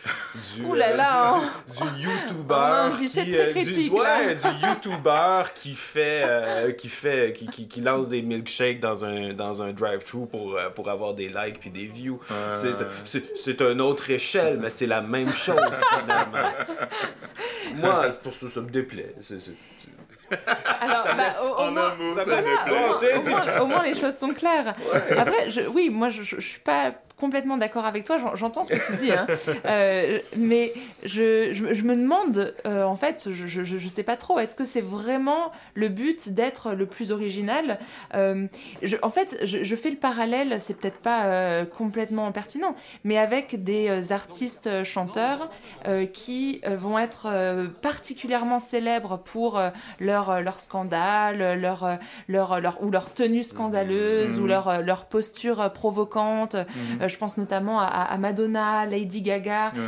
du, 0.55 0.63
Ouh 0.65 0.73
là 0.73 0.95
là, 0.95 1.33
hein. 1.35 1.41
du, 1.67 2.01
du 2.01 2.07
YouTuber 2.07 2.43
Oh 2.49 2.89
non, 2.89 2.91
j'y 2.97 3.07
sais 3.07 3.23
qui, 3.25 3.35
euh, 3.37 3.53
du, 3.53 3.89
ouais, 3.89 4.35
du 4.35 4.67
YouTuber 4.67 5.43
qui 5.55 5.73
fait 5.75 6.23
euh, 6.25 6.71
qui 6.71 6.89
fait 6.89 7.33
qui, 7.33 7.47
qui, 7.47 7.67
qui 7.67 7.81
lance 7.81 8.09
des 8.09 8.21
milkshakes 8.21 8.79
dans 8.79 9.03
un 9.05 9.33
dans 9.33 9.61
un 9.61 9.71
drive-thru 9.73 10.27
pour 10.27 10.55
euh, 10.57 10.69
pour 10.69 10.89
avoir 10.89 11.13
des 11.13 11.27
likes 11.29 11.59
puis 11.59 11.69
des 11.69 11.85
views. 11.85 12.19
C'est- 12.55 12.73
c'est- 12.73 12.83
C'est 13.05 13.37
c'est 13.37 13.61
une 13.61 13.81
autre 13.81 14.09
échelle, 14.09 14.57
mais 14.59 14.69
c'est 14.69 14.87
la 14.87 15.01
même 15.01 15.31
chose 15.31 15.59
finalement. 15.99 16.49
Moi, 17.75 18.11
c'est 18.11 18.21
pour 18.21 18.33
ça 18.33 18.47
ça 18.53 18.61
me 18.61 18.69
déplaît. 18.69 19.13
C'est- 19.19 19.39
Alors, 20.81 21.03
bah, 21.15 21.23
au- 21.43 21.47
au 21.47 21.55
En 21.67 21.71
moins- 21.71 21.91
un 21.91 21.95
mot, 21.95 22.15
ça 22.15 22.23
c'est 22.25 23.15
au, 23.17 23.23
moins, 23.23 23.59
au 23.61 23.65
moins, 23.65 23.83
les 23.83 23.93
choses 23.95 24.17
sont 24.17 24.33
claires. 24.33 24.73
Après, 25.17 25.49
je, 25.51 25.61
oui, 25.61 25.89
moi 25.89 26.09
je, 26.09 26.23
je, 26.23 26.35
je 26.37 26.47
suis 26.47 26.59
pas 26.59 26.91
complètement 27.23 27.55
d'accord 27.57 27.85
avec 27.85 28.03
toi. 28.03 28.17
J'en- 28.17 28.35
J'entends 28.35 28.63
ce 28.65 28.73
que 28.73 28.85
tu 28.91 28.97
dis, 28.97 29.11
hein. 29.11 29.27
Euh, 29.65 30.19
mais 30.37 30.73
je, 31.03 31.53
je, 31.53 31.73
je 31.73 31.83
me 31.83 31.95
demande, 31.95 32.53
euh, 32.67 32.83
en 32.83 32.95
fait, 32.97 33.29
je, 33.31 33.47
je, 33.47 33.63
je 33.63 33.87
sais 33.87 34.03
pas 34.03 34.17
trop, 34.17 34.39
est-ce 34.39 34.55
que 34.55 34.65
c'est 34.65 34.81
vraiment 34.99 35.51
le 35.73 35.87
but 35.87 36.33
d'être 36.33 36.73
le 36.73 36.85
plus 36.85 37.11
original 37.11 37.79
Euh, 38.13 38.47
je- 38.81 38.97
En 39.01 39.09
fait, 39.09 39.29
je, 39.43 39.75
fais 39.75 39.89
le 39.89 39.95
parallèle, 39.95 40.59
c'est 40.59 40.75
peut-être 40.77 40.97
pas 40.99 41.63
complètement 41.65 42.29
pertinent, 42.31 42.75
mais 43.05 43.17
avec 43.17 43.63
des 43.63 44.11
artistes 44.11 44.69
chanteurs 44.83 45.49
qui 46.13 46.61
vont 46.65 46.97
être 46.99 47.27
particulièrement 47.81 48.59
célèbres 48.59 49.17
pour 49.17 49.61
leur, 49.99 50.41
leur 50.41 50.59
scandale, 50.59 51.59
leur, 51.59 51.97
leur, 52.27 52.59
leur, 52.59 52.83
ou 52.83 52.91
leur 52.91 53.13
tenue 53.13 53.43
scandaleuse, 53.43 54.39
ou 54.39 54.45
leur, 54.47 54.81
leur 54.81 55.05
posture 55.05 55.71
provocante. 55.73 56.55
Euh, 56.55 57.07
je 57.13 57.17
pense 57.17 57.37
notamment 57.37 57.79
à, 57.79 57.85
à 57.85 58.17
Madonna, 58.17 58.85
Lady 58.85 59.21
Gaga. 59.21 59.69
Ouais. 59.69 59.79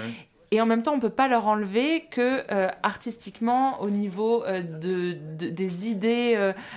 Et 0.51 0.62
en 0.62 0.67
même 0.67 0.84
temps, 0.84 0.94
on 0.94 1.00
peut 1.00 1.10
pas 1.10 1.27
leur 1.27 1.48
enlever 1.48 2.05
que 2.12 2.44
euh, 2.53 2.70
artistiquement, 2.84 3.82
au 3.82 3.89
niveau 3.89 4.44
euh, 4.46 4.62
de, 4.62 5.17
de- 5.38 5.50
des 5.50 5.89
idées 5.89 6.36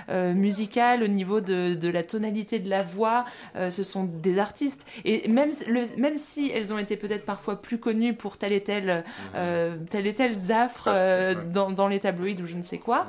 euh, 0.09 0.33
musicales, 0.33 1.01
au 1.03 1.07
niveau 1.07 1.39
de, 1.39 1.75
de 1.75 1.87
la 1.89 2.03
tonalité 2.03 2.59
de 2.59 2.69
la 2.69 2.81
voix, 2.83 3.23
ce 3.55 3.83
sont 3.83 4.03
des 4.03 4.37
artistes. 4.39 4.85
Et 5.05 5.27
même, 5.29 5.51
le, 5.67 5.81
même 5.97 6.17
si 6.17 6.51
elles 6.53 6.73
ont 6.73 6.77
été 6.79 6.97
peut-être 6.97 7.25
parfois 7.25 7.61
plus 7.61 7.77
connues 7.77 8.15
pour 8.15 8.37
tel 8.37 8.51
et 8.53 8.63
tel, 8.63 9.05
euh, 9.35 9.77
tel 9.89 10.07
et 10.07 10.15
tel 10.15 10.35
zafre 10.35 10.85
Faste, 10.85 10.97
euh, 10.99 11.35
ouais. 11.35 11.41
dans, 11.53 11.69
dans 11.71 11.87
les 11.87 11.99
tabloïds 11.99 12.41
ou 12.41 12.47
je 12.47 12.55
ne 12.57 12.63
sais 12.63 12.79
quoi, 12.79 13.05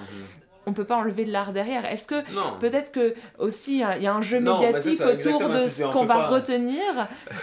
on 0.67 0.73
peut 0.73 0.85
pas 0.85 0.97
enlever 0.97 1.25
de 1.25 1.33
l'art 1.33 1.53
derrière. 1.53 1.85
Est-ce 1.85 2.07
que. 2.07 2.23
Peut-être 2.61 2.93
que 2.93 3.15
aussi 3.39 3.79
il 3.79 4.03
y 4.03 4.07
a- 4.07 4.15
un 4.15 4.23
jeu 4.23 4.39
Non, 4.41 4.59
mais 4.61 4.67
médiatique 4.73 4.99
ça, 4.99 5.09
autour 5.13 5.49
de 5.49 5.63
ce 5.69 5.83
on 5.85 5.91
qu'on 5.93 6.05
va 6.07 6.15
pas- 6.17 6.29
retenir, 6.29 6.83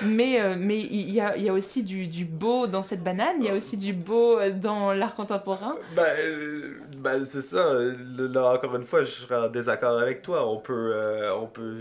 mais 0.04 0.40
euh, 0.42 0.56
mais 0.58 0.80
il 0.80 1.10
y 1.12 1.20
a, 1.20 1.36
y 1.38 1.50
a 1.50 1.54
aussi 1.54 1.84
du, 1.84 2.08
du 2.08 2.26
beau 2.26 2.68
dans 2.68 2.84
cette 2.84 3.04
banane, 3.04 3.38
il 3.40 3.46
y 3.46 3.50
a 3.50 3.54
aussi 3.54 3.78
du 3.78 3.94
beau 3.94 4.38
euh, 4.40 4.52
dans 4.52 4.94
l'art 4.94 5.16
contemporain. 5.16 5.76
Euh, 5.98 6.76
ben, 6.98 7.24
c'est 7.26 7.42
ça. 7.42 7.74
Là, 8.18 8.54
encore 8.54 8.76
une 8.76 8.84
fois, 8.86 9.04
je 9.04 9.10
serais 9.12 9.48
en 9.48 9.50
désaccord 9.50 9.98
avec 9.98 10.22
toi. 10.22 10.48
On 10.50 10.58
peut, 10.58 10.92
euh, 10.94 11.34
on 11.36 11.48
peut, 11.48 11.76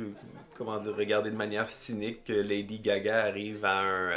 comment 0.57 0.79
dire, 0.79 0.95
regarder 0.97 1.31
de 1.31 1.37
manière 1.37 1.69
cynique 1.69 2.25
que 2.25 2.33
Lady 2.33 2.79
Gaga 2.79 3.25
arrive 3.25 3.65
à 3.65 3.81
un, 3.81 4.11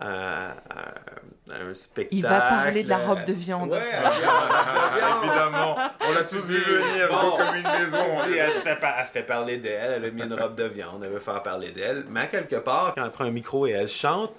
à, 0.00 0.50
à- 0.50 1.52
à 1.52 1.56
un 1.68 1.74
spectacle. 1.74 2.14
Il 2.16 2.22
va 2.22 2.40
parler 2.40 2.84
de 2.84 2.88
la 2.88 2.98
robe 2.98 3.24
de 3.24 3.32
viande. 3.32 3.70
Ouais. 3.72 3.78
Évidemment, 5.22 5.76
on 6.00 6.12
l'a 6.12 6.22
tous 6.24 6.48
vu 6.48 6.58
venir, 6.60 7.08
Bon. 7.10 7.36
comme 7.36 7.54
une 7.56 7.62
maison. 7.84 8.04
Elle, 8.36 8.52
se 8.52 8.58
fait, 8.58 8.76
par- 8.76 8.94
elle 8.98 9.06
fait 9.06 9.22
parler 9.22 9.58
d'elle, 9.58 9.92
elle 9.96 10.04
a 10.04 10.10
mis 10.10 10.22
une 10.22 10.34
robe 10.34 10.54
de 10.54 10.64
viande, 10.64 11.02
elle 11.04 11.10
veut 11.10 11.18
faire 11.20 11.42
parler 11.42 11.70
d'elle. 11.72 12.04
Mais 12.08 12.20
à 12.20 12.26
quelque 12.26 12.56
part, 12.56 12.94
quand 12.94 13.04
elle 13.04 13.10
prend 13.10 13.24
un 13.24 13.30
micro 13.30 13.66
et 13.66 13.70
elle 13.72 13.88
chante, 13.88 14.32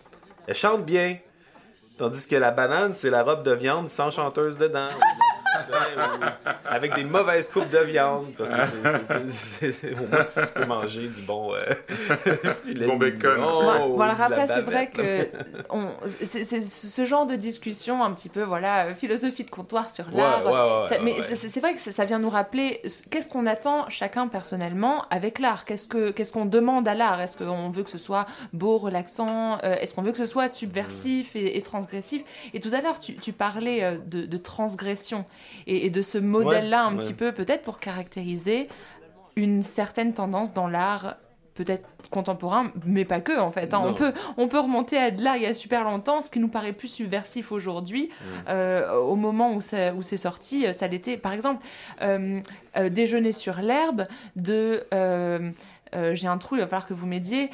elle 0.48 0.56
chante 0.56 0.86
bien. 0.86 1.18
Tandis 1.98 2.28
que 2.28 2.36
la 2.36 2.52
banane, 2.52 2.94
c'est 2.94 3.10
la 3.10 3.24
robe 3.24 3.44
de 3.44 3.52
viande 3.54 3.88
sans 3.90 4.10
chanteuse 4.12 4.58
dedans. 4.58 4.88
Avec 6.70 6.96
des 6.96 7.04
mauvaises 7.04 7.50
coupes 7.50 7.70
de 7.70 7.78
viande. 7.80 8.28
Parce 8.38 8.52
que 8.52 8.58
c'est- 8.66 9.30
c'est- 9.30 9.72
c'est- 9.72 9.94
au 9.94 10.08
moins, 10.08 10.26
si 10.26 10.40
tu 10.42 10.48
peux 10.54 10.66
manger 10.66 11.08
du 11.10 11.22
bon 11.22 11.54
euh, 11.54 11.60
filet 12.66 12.88
Bon 12.88 12.96
bacon. 12.98 13.38
Bon, 13.42 13.98
la 14.00 14.12
après, 14.14 14.48
c'est 14.48 14.62
vrai 14.62 14.88
que 14.90 15.28
on- 15.70 15.92
c'est 16.24 16.46
c'est 16.46 16.62
ce 16.62 17.06
genre 17.06 17.26
de 17.28 17.36
discussion 17.36 18.04
un 18.04 18.12
petit 18.14 18.30
peu, 18.30 18.42
voilà, 18.44 18.96
philosophie 18.96 19.44
de 19.44 19.52
comptoir 19.52 19.92
sur 19.94 20.08
Ouais, 20.08 20.18
l'art. 20.18 20.46
ouais, 20.46 20.52
ouais, 20.52 20.90
Ça- 20.90 20.96
ouais, 20.96 21.02
mais 21.04 21.14
ouais. 21.20 21.36
c'est- 21.36 21.50
c'est 21.50 21.60
vrai 21.60 21.74
que 21.74 21.80
ça, 21.80 21.92
ça 21.92 22.06
vient 22.06 22.20
nous 22.20 22.30
rappeler 22.30 22.80
ce- 22.88 23.04
qu'est-ce 23.10 23.28
qu'on 23.30 23.46
attend 23.46 23.90
chacun 23.90 24.28
personnellement 24.30 25.06
avec 25.10 25.38
l'art? 25.38 25.66
Qu'est-ce 25.66 25.88
que 25.88 26.12
qu'est-ce 26.12 26.32
qu'on 26.32 26.46
demande 26.46 26.88
à 26.88 26.94
l'art? 26.96 27.20
Est-ce 27.22 27.38
qu'on 27.38 27.70
veut 27.70 27.84
que 27.84 27.90
ce 27.92 27.98
soit 28.00 28.26
beau, 28.54 28.78
relaxant? 28.78 29.58
Euh, 29.64 29.76
Est-ce 29.82 29.94
qu'on 29.94 30.02
veut 30.02 30.12
que 30.14 30.18
ce 30.18 30.26
soit 30.26 30.48
subversif 30.48 31.36
et, 31.36 31.58
et 31.58 31.62
Et 32.54 32.60
tout 32.60 32.70
à 32.74 32.82
l'heure, 32.82 33.00
tu, 33.00 33.16
tu 33.16 33.34
parlais 33.34 33.84
euh, 33.84 33.98
de, 34.06 34.26
de 34.26 34.38
transgression 34.38 35.24
et, 35.68 35.86
et 35.86 35.90
de 35.90 36.02
ce 36.02 36.18
modèle-là 36.18 36.84
un 36.86 36.92
ouais. 36.94 37.00
petit 37.00 37.14
peu, 37.14 37.32
peut-être 37.32 37.64
pour 37.64 37.80
caractériser 37.80 38.68
une 39.36 39.64
certaine 39.64 40.14
tendance 40.14 40.54
dans 40.54 40.68
l'art 40.68 41.16
peut-être 41.54 41.86
contemporain, 42.10 42.72
mais 42.86 43.04
pas 43.04 43.20
que 43.20 43.38
en 43.38 43.52
fait. 43.52 43.74
hein. 43.74 43.82
On, 43.84 43.94
peut, 43.94 44.14
on 44.38 44.48
peut 44.48 44.60
remonter 44.60 44.98
à 44.98 45.12
de 45.12 45.22
l'art 45.22 45.36
il 45.36 45.44
y 45.44 45.46
a 45.46 45.54
super 45.54 45.84
longtemps, 45.84 46.22
ce 46.22 46.30
qui 46.30 46.40
nous 46.40 46.48
paraît 46.48 46.72
plus 46.72 46.88
subversif 46.88 47.52
aujourd'hui. 47.52 48.10
Euh, 48.48 48.94
au 48.96 49.16
moment 49.18 49.54
où, 49.54 49.60
ça- 49.62 49.94
où 49.94 50.02
c'est 50.02 50.18
sorti, 50.18 50.66
euh, 50.66 50.72
ça 50.74 50.88
l'était. 50.88 51.18
Par 51.18 51.34
exemple, 51.34 51.64
euh, 52.02 52.40
euh, 52.78 52.90
Déjeuner 52.90 53.34
sur 53.34 53.58
l'herbe 53.62 54.06
de... 54.38 54.86
J'ai 56.14 56.28
un 56.28 56.38
trou, 56.38 56.56
il 56.56 56.62
va 56.62 56.68
falloir 56.68 56.88
que 56.88 56.94
vous 56.94 57.06
m'aidiez. 57.06 57.50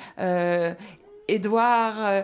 Édouard... 1.28 2.24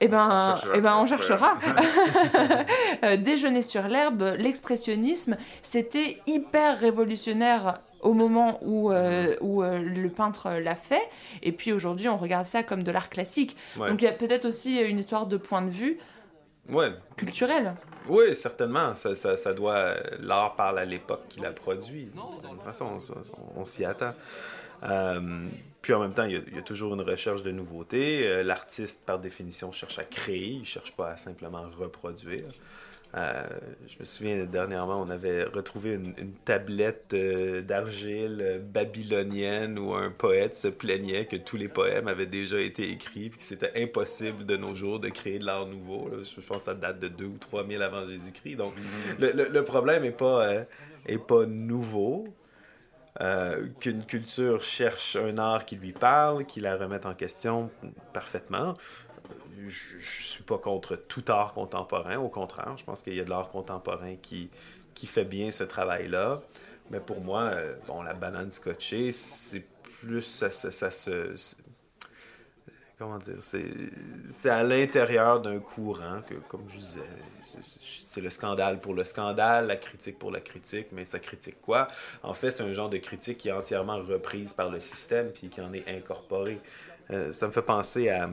eh 0.00 0.08
ben, 0.08 0.28
On 0.28 0.56
cherchera, 0.56 0.72
eh 0.76 0.80
ben, 0.80 0.96
on 0.96 1.04
cherchera. 1.04 1.56
Euh, 3.04 3.16
Déjeuner 3.16 3.62
sur 3.62 3.82
l'herbe, 3.88 4.34
l'expressionnisme, 4.38 5.36
c'était 5.62 6.20
hyper 6.26 6.78
révolutionnaire 6.78 7.80
au 8.00 8.12
moment 8.14 8.58
où, 8.62 8.92
euh, 8.92 9.36
où 9.40 9.62
euh, 9.62 9.78
le 9.78 10.08
peintre 10.10 10.50
l'a 10.52 10.74
fait. 10.74 11.02
Et 11.42 11.52
puis 11.52 11.72
aujourd'hui, 11.72 12.08
on 12.08 12.16
regarde 12.16 12.46
ça 12.46 12.62
comme 12.62 12.82
de 12.82 12.90
l'art 12.90 13.08
classique. 13.10 13.56
Ouais. 13.78 13.88
Donc 13.90 14.02
il 14.02 14.04
y 14.04 14.08
a 14.08 14.12
peut-être 14.12 14.44
aussi 14.44 14.78
une 14.80 14.98
histoire 14.98 15.26
de 15.26 15.36
point 15.36 15.62
de 15.62 15.70
vue 15.70 15.98
Ouais. 16.72 16.92
culturel. 17.16 17.74
Oui, 18.08 18.34
certainement. 18.34 18.94
Ça, 18.94 19.14
ça, 19.14 19.36
ça 19.36 19.52
doit. 19.52 19.94
L'art 20.20 20.54
parle 20.56 20.78
à 20.78 20.84
l'époque 20.84 21.22
qu'il 21.28 21.44
a 21.44 21.50
produit. 21.52 22.04
De 22.06 22.48
toute 22.48 22.62
façon, 22.62 22.86
on, 23.56 23.60
on 23.60 23.64
s'y 23.64 23.84
attend. 23.84 24.12
Euh, 24.84 25.46
puis 25.82 25.92
en 25.94 26.00
même 26.00 26.12
temps, 26.12 26.24
il 26.24 26.32
y, 26.32 26.36
a, 26.36 26.40
il 26.48 26.54
y 26.56 26.58
a 26.58 26.62
toujours 26.62 26.94
une 26.94 27.00
recherche 27.00 27.42
de 27.42 27.50
nouveautés. 27.50 28.26
Euh, 28.26 28.42
L'artiste, 28.42 29.04
par 29.06 29.18
définition, 29.18 29.72
cherche 29.72 29.98
à 29.98 30.04
créer, 30.04 30.48
il 30.48 30.60
ne 30.60 30.64
cherche 30.64 30.92
pas 30.92 31.10
à 31.10 31.16
simplement 31.16 31.62
reproduire. 31.78 32.44
Euh, 33.16 33.42
je 33.88 33.96
me 33.98 34.04
souviens, 34.04 34.44
dernièrement, 34.44 35.02
on 35.02 35.10
avait 35.10 35.42
retrouvé 35.42 35.94
une, 35.94 36.14
une 36.16 36.32
tablette 36.44 37.12
euh, 37.14 37.60
d'argile 37.60 38.62
babylonienne 38.72 39.80
où 39.80 39.94
un 39.94 40.10
poète 40.10 40.54
se 40.54 40.68
plaignait 40.68 41.26
que 41.26 41.34
tous 41.34 41.56
les 41.56 41.66
poèmes 41.66 42.06
avaient 42.06 42.26
déjà 42.26 42.60
été 42.60 42.88
écrits 42.90 43.30
puis 43.30 43.38
que 43.40 43.44
c'était 43.44 43.82
impossible 43.82 44.46
de 44.46 44.56
nos 44.56 44.76
jours 44.76 45.00
de 45.00 45.08
créer 45.08 45.40
de 45.40 45.44
l'art 45.44 45.66
nouveau. 45.66 46.08
là. 46.08 46.18
Je 46.22 46.40
pense 46.46 46.58
que 46.58 46.62
ça 46.64 46.74
date 46.74 47.00
de 47.00 47.08
2 47.08 47.24
ou 47.24 47.36
3 47.38 47.66
000 47.66 47.82
avant 47.82 48.06
Jésus-Christ. 48.06 48.54
Donc, 48.56 48.74
le, 49.18 49.32
le- 49.32 49.48
le 49.48 49.64
problème 49.64 50.02
n'est 50.04 50.10
pas, 50.12 50.46
euh, 50.46 50.64
est 51.06 51.18
pas 51.18 51.46
nouveau. 51.46 52.28
Euh, 53.20 53.66
qu'une 53.80 54.04
culture 54.04 54.62
cherche 54.62 55.16
un 55.16 55.36
art 55.38 55.66
qui 55.66 55.76
lui 55.76 55.92
parle, 55.92 56.44
qui 56.46 56.60
la 56.60 56.76
remette 56.76 57.06
en 57.06 57.14
question 57.14 57.70
parfaitement. 58.12 58.74
Je, 59.58 59.98
je 59.98 60.22
suis 60.22 60.42
pas 60.44 60.58
contre 60.58 60.96
tout 60.96 61.24
art 61.28 61.52
contemporain, 61.52 62.18
au 62.18 62.28
contraire, 62.28 62.76
je 62.78 62.84
pense 62.84 63.02
qu'il 63.02 63.14
y 63.14 63.20
a 63.20 63.24
de 63.24 63.30
l'art 63.30 63.50
contemporain 63.50 64.14
qui, 64.16 64.48
qui 64.94 65.06
fait 65.06 65.24
bien 65.24 65.50
ce 65.50 65.64
travail-là. 65.64 66.40
Mais 66.90 67.00
pour 67.00 67.20
moi, 67.20 67.42
euh, 67.42 67.74
bon, 67.86 68.02
la 68.02 68.14
banane 68.14 68.50
scotchée, 68.50 69.12
c'est 69.12 69.66
plus 70.00 70.22
ça 70.22 70.50
se. 70.50 71.34
Comment 73.00 73.16
dire 73.16 73.38
C'est 74.28 74.50
à 74.50 74.62
l'intérieur 74.62 75.40
d'un 75.40 75.58
courant 75.58 76.20
que, 76.20 76.34
comme 76.34 76.68
je 76.68 76.76
disais, 76.76 77.00
c'est- 77.40 78.20
le 78.20 78.28
scandale 78.28 78.78
pour 78.78 78.92
le 78.92 79.04
scandale, 79.04 79.68
la 79.68 79.76
critique 79.76 80.18
pour 80.18 80.30
la 80.30 80.40
critique, 80.40 80.88
mais 80.92 81.06
ça 81.06 81.18
critique 81.18 81.62
quoi? 81.62 81.88
En 82.22 82.34
fait, 82.34 82.50
c'est 82.50 82.62
un 82.62 82.74
genre 82.74 82.90
de 82.90 82.98
critique 82.98 83.38
qui 83.38 83.48
est 83.48 83.52
entièrement 83.52 83.96
reprise 84.02 84.52
par 84.52 84.68
le 84.68 84.80
système 84.80 85.30
puis 85.32 85.48
qui 85.48 85.62
en 85.62 85.72
est 85.72 85.88
incorporé. 85.88 86.60
Euh, 87.10 87.32
ça 87.32 87.46
me 87.46 87.52
fait 87.52 87.62
penser 87.62 88.10
à 88.10 88.28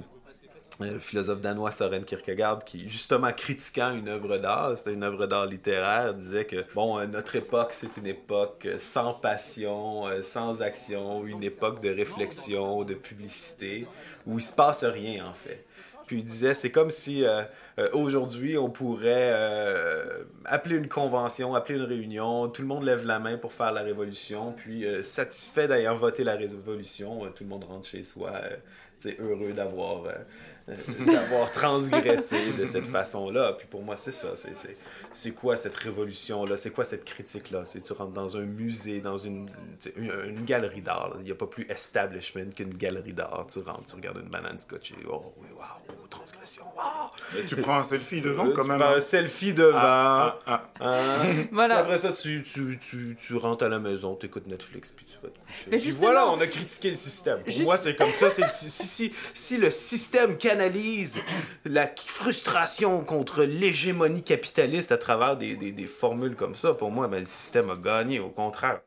le 0.80 1.00
philosophe 1.00 1.42
danois 1.42 1.72
Søren 1.72 2.04
Kierkegaard 2.04 2.64
qui, 2.64 2.88
justement, 2.88 3.32
critiquant 3.32 3.94
une 3.94 4.08
œuvre 4.08 4.38
d'art, 4.38 4.78
c'était 4.78 4.94
une 4.94 5.04
œuvre 5.04 5.26
d'art 5.26 5.46
littéraire, 5.46 6.14
disait 6.14 6.46
que, 6.46 6.66
bon, 6.76 7.00
euh, 7.00 7.06
notre 7.06 7.36
époque, 7.36 7.74
c'est 7.74 7.98
une 7.98 8.08
époque 8.08 8.66
euh, 8.66 8.78
sans 8.78 9.14
passion, 9.14 10.08
euh, 10.08 10.22
sans 10.22 10.62
action, 10.62 11.26
une 11.26 11.44
époque 11.44 11.82
de 11.82 11.90
réflexion, 11.90 12.84
de 12.84 12.94
publicité, 12.94 13.88
où 14.26 14.38
il 14.38 14.42
se 14.42 14.54
passe 14.54 14.84
rien, 14.84 15.26
en 15.26 15.34
fait. 15.34 15.66
Puis 16.08 16.20
il 16.20 16.24
disait, 16.24 16.54
c'est 16.54 16.72
comme 16.72 16.90
si 16.90 17.26
euh, 17.26 17.44
euh, 17.80 17.90
aujourd'hui, 17.92 18.58
on 18.58 18.70
pourrait 18.70 19.32
euh, 19.34 20.24
appeler 20.46 20.78
une 20.78 20.88
convention, 20.88 21.54
appeler 21.54 21.78
une 21.80 21.86
réunion, 21.86 22.48
tout 22.48 22.62
le 22.62 22.68
monde 22.68 22.84
lève 22.84 23.06
la 23.06 23.20
main 23.20 23.38
pour 23.38 23.52
faire 23.52 23.74
la 23.74 23.82
révolution, 23.82 24.54
puis 24.54 24.86
euh, 24.86 25.04
satisfait 25.04 25.68
d'ayant 25.68 25.98
voté 25.98 26.24
la 26.24 26.36
révolution, 26.36 27.26
euh, 27.26 27.30
tout 27.30 27.44
le 27.44 27.50
monde 27.50 27.66
rentre 27.66 27.88
chez 27.88 28.04
soi, 28.04 28.32
euh, 28.36 28.56
sais, 28.98 29.18
heureux 29.20 29.52
d'avoir 29.52 30.06
euh, 30.06 30.12
euh, 30.12 30.57
d'avoir 31.06 31.50
transgressé 31.52 32.52
de 32.52 32.66
cette 32.66 32.88
façon-là. 32.88 33.54
Puis 33.54 33.68
pour 33.68 33.82
moi, 33.84 33.96
c'est 33.96 34.12
ça. 34.12 34.30
C'est, 34.36 34.56
c'est, 34.56 34.78
c'est 35.14 35.32
quoi 35.32 35.56
cette 35.56 35.76
révolution-là? 35.76 36.58
C'est 36.58 36.72
quoi 36.72 36.84
cette 36.84 37.06
critique-là? 37.06 37.62
C'est 37.66 37.82
tu 37.82 37.94
rentres 37.94 38.12
dans 38.14 38.38
un 38.38 38.42
musée, 38.42 39.00
dans 39.02 39.18
une, 39.18 39.50
tu 39.80 39.92
une, 39.98 40.12
une 40.28 40.44
galerie 40.44 40.82
d'art. 40.82 41.10
là. 41.10 41.16
Il 41.20 41.26
n'y 41.26 41.32
a 41.32 41.36
pas 41.36 41.48
plus 41.48 41.66
establishment 41.70 42.52
qu'une 42.56 42.74
galerie 42.74 43.14
d'art. 43.14 43.46
Tu 43.52 43.60
rentres, 43.60 43.86
tu 43.90 43.96
regardes 43.96 44.18
une 44.18 44.30
banane 44.30 44.58
scotchée. 44.58 44.96
Oh 45.10 45.34
oui, 45.38 45.48
waouh, 45.58 46.08
transgression, 46.10 46.64
waouh! 46.76 47.10
Mais 47.36 47.44
tu 47.44 47.56
prends 47.58 47.78
un 47.80 47.84
selfie 47.84 48.22
devant 48.22 48.48
Euh, 48.48 48.54
quand 48.54 48.64
tu 48.64 48.68
même. 48.70 48.80
prends 48.80 48.90
hein? 48.90 48.98
un 48.98 49.02
selfie 49.02 49.54
devant. 49.54 49.78
Ah, 49.80 50.40
ah, 50.46 50.70
ah. 50.80 50.94
hein. 51.22 51.46
Voilà. 51.52 51.78
Après 51.80 51.98
ça, 51.98 52.12
tu, 52.12 52.44
tu, 52.44 52.78
tu, 52.80 53.18
tu 53.20 53.36
rentres 53.36 53.64
à 53.64 53.70
la 53.70 53.80
maison, 53.80 54.16
tu 54.16 54.26
écoutes 54.26 54.48
Netflix, 54.48 54.92
puis 54.96 55.06
tu 55.06 55.14
vas 55.24 55.30
te 55.30 55.38
coucher. 55.40 55.66
Mais 55.72 55.78
Puis 55.78 55.92
voilà, 55.92 56.28
on 56.30 56.40
a 56.40 56.48
critiqué 56.48 56.90
le 56.90 56.96
système. 56.96 57.40
Pour 57.40 57.52
Juste- 57.52 57.66
moi, 57.66 57.78
c'est 57.78 57.96
comme 57.96 58.12
ça. 58.20 58.30
c'est- 58.30 58.48
Si, 58.48 58.70
si, 58.70 58.86
si, 58.88 59.14
si 59.34 59.58
le 59.58 59.70
système 59.72 60.38
canalise 60.58 61.22
la 61.66 61.88
frustration 61.88 63.04
contre 63.04 63.44
l'hégémonie 63.44 64.24
capitaliste 64.24 64.92
à 64.92 64.98
travers 64.98 65.38
des, 65.38 65.56
des, 65.56 65.72
des 65.72 65.86
formules 65.86 66.36
comme 66.36 66.56
ça, 66.56 66.74
pour 66.74 66.90
moi, 66.90 67.08
ben, 67.08 67.20
le 67.20 67.26
système 67.26 67.70
a 67.70 67.76
gagné, 67.76 68.20
au 68.20 68.30
contraire. 68.30 68.82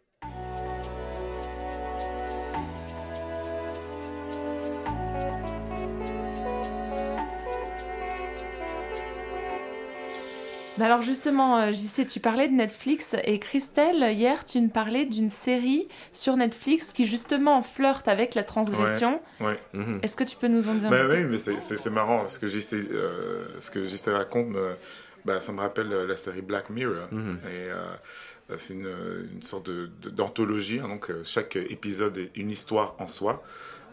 Alors 10.83 11.03
justement, 11.03 11.59
euh, 11.59 11.73
JC, 11.73 12.07
tu 12.07 12.21
parlais 12.21 12.49
de 12.49 12.55
Netflix 12.55 13.17
et 13.25 13.39
Christelle, 13.39 14.13
hier, 14.13 14.45
tu 14.45 14.61
nous 14.61 14.69
parlais 14.69 15.05
d'une 15.05 15.31
série 15.31 15.89
sur 16.13 16.37
Netflix 16.37 16.93
qui 16.93 17.07
justement 17.07 17.63
flirte 17.63 18.09
avec 18.09 18.35
la 18.35 18.43
transgression. 18.43 19.21
Ouais. 19.41 19.59
Mhm. 19.73 20.01
Est-ce 20.03 20.17
que 20.17 20.25
tu 20.25 20.37
peux 20.37 20.49
nous 20.49 20.69
en 20.69 20.75
dire 20.75 20.91
Bah 20.91 21.03
un 21.05 21.07
peu 21.09 21.15
oui, 21.15 21.25
mais 21.31 21.39
c'est- 21.39 21.91
marrant. 21.91 22.29
Ce 22.29 22.39
que 22.39 22.47
JC, 22.47 22.75
euh, 22.91 23.45
ce 23.61 23.71
que 23.71 23.85
JC 23.87 24.09
raconte, 24.13 24.49
me- 24.49 24.77
bah, 25.25 25.41
ça 25.41 25.53
me 25.53 25.61
rappelle 25.61 25.93
euh, 25.93 26.07
la 26.07 26.17
série 26.17 26.43
Black 26.43 26.71
Mirror. 26.71 27.09
Mhm. 27.13 27.39
Et 27.45 27.71
euh, 27.71 28.57
c'est 28.57 28.75
une, 28.75 28.89
une 29.35 29.43
sorte 29.43 29.67
de- 29.67 29.91
de- 30.03 30.11
d'anthologie. 30.11 30.81
hein. 30.83 30.89
donc 30.89 31.11
euh, 31.11 31.23
chaque 31.25 31.57
épisode 31.57 32.17
est 32.19 32.31
une 32.37 32.51
histoire 32.51 32.95
en 32.99 33.07
soi. 33.07 33.43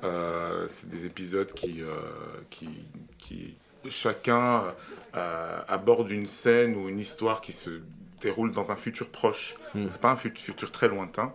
Euh, 0.03 0.65
c'est 0.67 0.89
des 0.89 1.05
épisodes 1.07 1.51
qui, 1.53 1.81
euh, 1.81 1.87
qui, 2.51 2.69
qui 3.17 3.55
chacun 3.89 4.63
euh, 5.15 5.59
aborde 5.67 6.09
une 6.11 6.25
scène 6.27 6.75
ou 6.75 6.89
une 6.89 6.99
histoire 6.99 7.41
qui 7.41 7.53
se 7.53 7.81
déroule 8.21 8.51
dans 8.51 8.71
un 8.71 8.75
futur 8.75 9.09
proche. 9.09 9.55
Mhm. 9.75 9.89
C'est 9.89 10.01
pas 10.01 10.11
un 10.11 10.15
fut- 10.15 10.33
futur 10.35 10.71
très 10.71 10.87
lointain. 10.87 11.33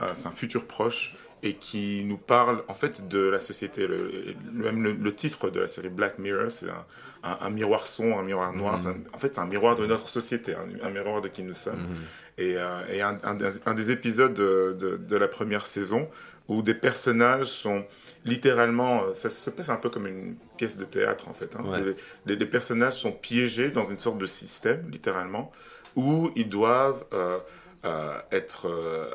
euh, 0.00 0.10
c'est 0.14 0.26
un 0.26 0.32
futur 0.32 0.66
proche 0.66 1.14
et 1.44 1.54
qui 1.54 2.04
nous 2.04 2.16
parle 2.18 2.62
en 2.68 2.74
fait 2.74 3.06
de 3.08 3.18
la 3.20 3.40
société. 3.40 3.86
Le, 3.86 4.08
le- 4.08 4.34
même 4.64 4.82
le, 4.82 4.92
le 4.92 5.14
titre 5.14 5.50
de 5.50 5.60
la 5.60 5.68
série 5.68 5.88
Black 5.90 6.18
Mirror, 6.18 6.50
c'est 6.50 6.68
un, 6.70 6.84
un- 7.24 7.38
un 7.40 7.50
miroir 7.50 7.86
sombre, 7.86 8.18
un 8.18 8.22
miroir 8.22 8.52
noir. 8.52 8.74
Un- 8.86 8.96
en 9.12 9.18
fait, 9.18 9.34
c'est 9.34 9.40
un 9.40 9.46
miroir 9.46 9.76
de 9.76 9.86
notre 9.86 10.08
société, 10.08 10.54
un, 10.82 10.90
miroir 10.90 11.20
de 11.20 11.28
qui 11.28 11.42
nous 11.42 11.54
sommes. 11.54 11.80
Mhm. 11.80 11.96
Et, 12.38 12.54
euh, 12.56 12.86
et 12.90 13.02
un, 13.02 13.34
des, 13.34 13.50
un 13.66 13.74
des 13.74 13.90
épisodes 13.90 14.32
de, 14.34 14.76
de- 14.78 14.96
de 14.96 15.16
la 15.16 15.28
première 15.28 15.66
saison 15.66 16.08
où 16.48 16.62
des 16.62 16.74
personnages 16.74 17.46
sont 17.46 17.84
littéralement, 18.24 19.04
euh, 19.04 19.14
ça 19.14 19.30
se 19.30 19.50
passe 19.50 19.68
un 19.68 19.76
peu 19.76 19.90
comme 19.90 20.06
une 20.06 20.36
pièce 20.56 20.76
de 20.78 20.84
théâtre 20.84 21.28
en 21.28 21.32
fait. 21.32 21.50
hein. 21.56 21.64
Ouais. 21.66 21.94
Les, 22.26 22.46
personnages 22.46 22.94
sont 22.94 23.12
piégés 23.12 23.70
dans 23.70 23.88
une 23.88 23.98
sorte 23.98 24.18
de 24.18 24.26
système, 24.26 24.88
littéralement, 24.90 25.50
où 25.96 26.30
ils 26.36 26.48
doivent 26.48 27.04
euh, 27.12 27.38
euh, 27.84 28.16
être 28.30 28.68
euh, 28.68 29.10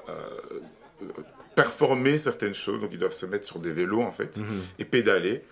performer 1.56 2.18
certaines 2.18 2.54
choses. 2.54 2.82
Donc 2.82 2.90
ils 2.94 3.00
doivent 3.00 3.12
se 3.14 3.26
mettre 3.26 3.46
sur 3.46 3.60
des 3.60 3.72
vélos 3.72 4.02
en 4.02 4.12
fait 4.12 4.38
Mhm. 4.38 4.62
et 4.80 4.86
pédaler. 4.86 5.44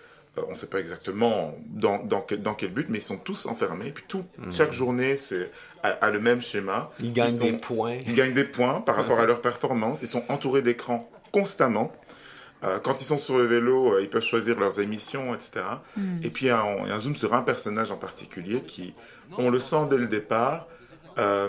On 0.48 0.50
ne 0.50 0.54
sait 0.54 0.66
pas 0.66 0.80
exactement 0.80 1.56
dans, 1.66 2.04
dans, 2.04 2.20
quel, 2.20 2.42
dans 2.42 2.52
quel 2.52 2.70
but, 2.70 2.88
mais 2.90 2.98
ils 2.98 3.02
sont 3.02 3.16
tous 3.16 3.46
enfermés. 3.46 3.86
Et 3.86 3.90
puis 3.90 4.04
tout, 4.06 4.22
chaque 4.50 4.70
journée, 4.70 5.16
c'est 5.16 5.50
a, 5.82 5.88
a 5.88 6.10
le 6.10 6.20
même 6.20 6.42
schéma. 6.42 6.90
Ils 7.00 7.14
gagnent 7.14 7.32
Ils 7.34 7.52
des 7.52 7.58
points. 7.58 7.98
Ils 8.06 8.12
gagnent 8.12 8.34
des 8.34 8.44
points 8.44 8.82
par 8.82 8.96
rapport 8.96 9.18
à 9.18 9.24
leur 9.24 9.40
performance. 9.40 10.02
Ils 10.02 10.08
sont 10.08 10.24
entourés 10.28 10.60
d'écrans 10.60 11.10
constamment. 11.32 11.92
Euh, 12.64 12.78
quand 12.78 13.00
ils 13.02 13.04
sont 13.04 13.18
sur 13.18 13.36
le 13.38 13.44
vélo, 13.44 13.94
euh, 13.94 14.02
ils 14.02 14.08
peuvent 14.08 14.24
choisir 14.24 14.58
leurs 14.58 14.80
émissions, 14.80 15.34
etc. 15.34 15.60
Et 16.22 16.30
puis 16.30 16.46
il 16.46 16.48
y, 16.48 16.50
a 16.50 16.62
un, 16.62 16.98
zoom 16.98 17.14
sur 17.14 17.34
un 17.34 17.42
personnage 17.42 17.90
en 17.90 17.96
particulier 17.98 18.62
qui, 18.62 18.94
on 19.36 19.50
le 19.50 19.60
sent 19.60 19.88
dès 19.90 19.98
le 19.98 20.06
départ, 20.06 20.66
euh, 21.18 21.48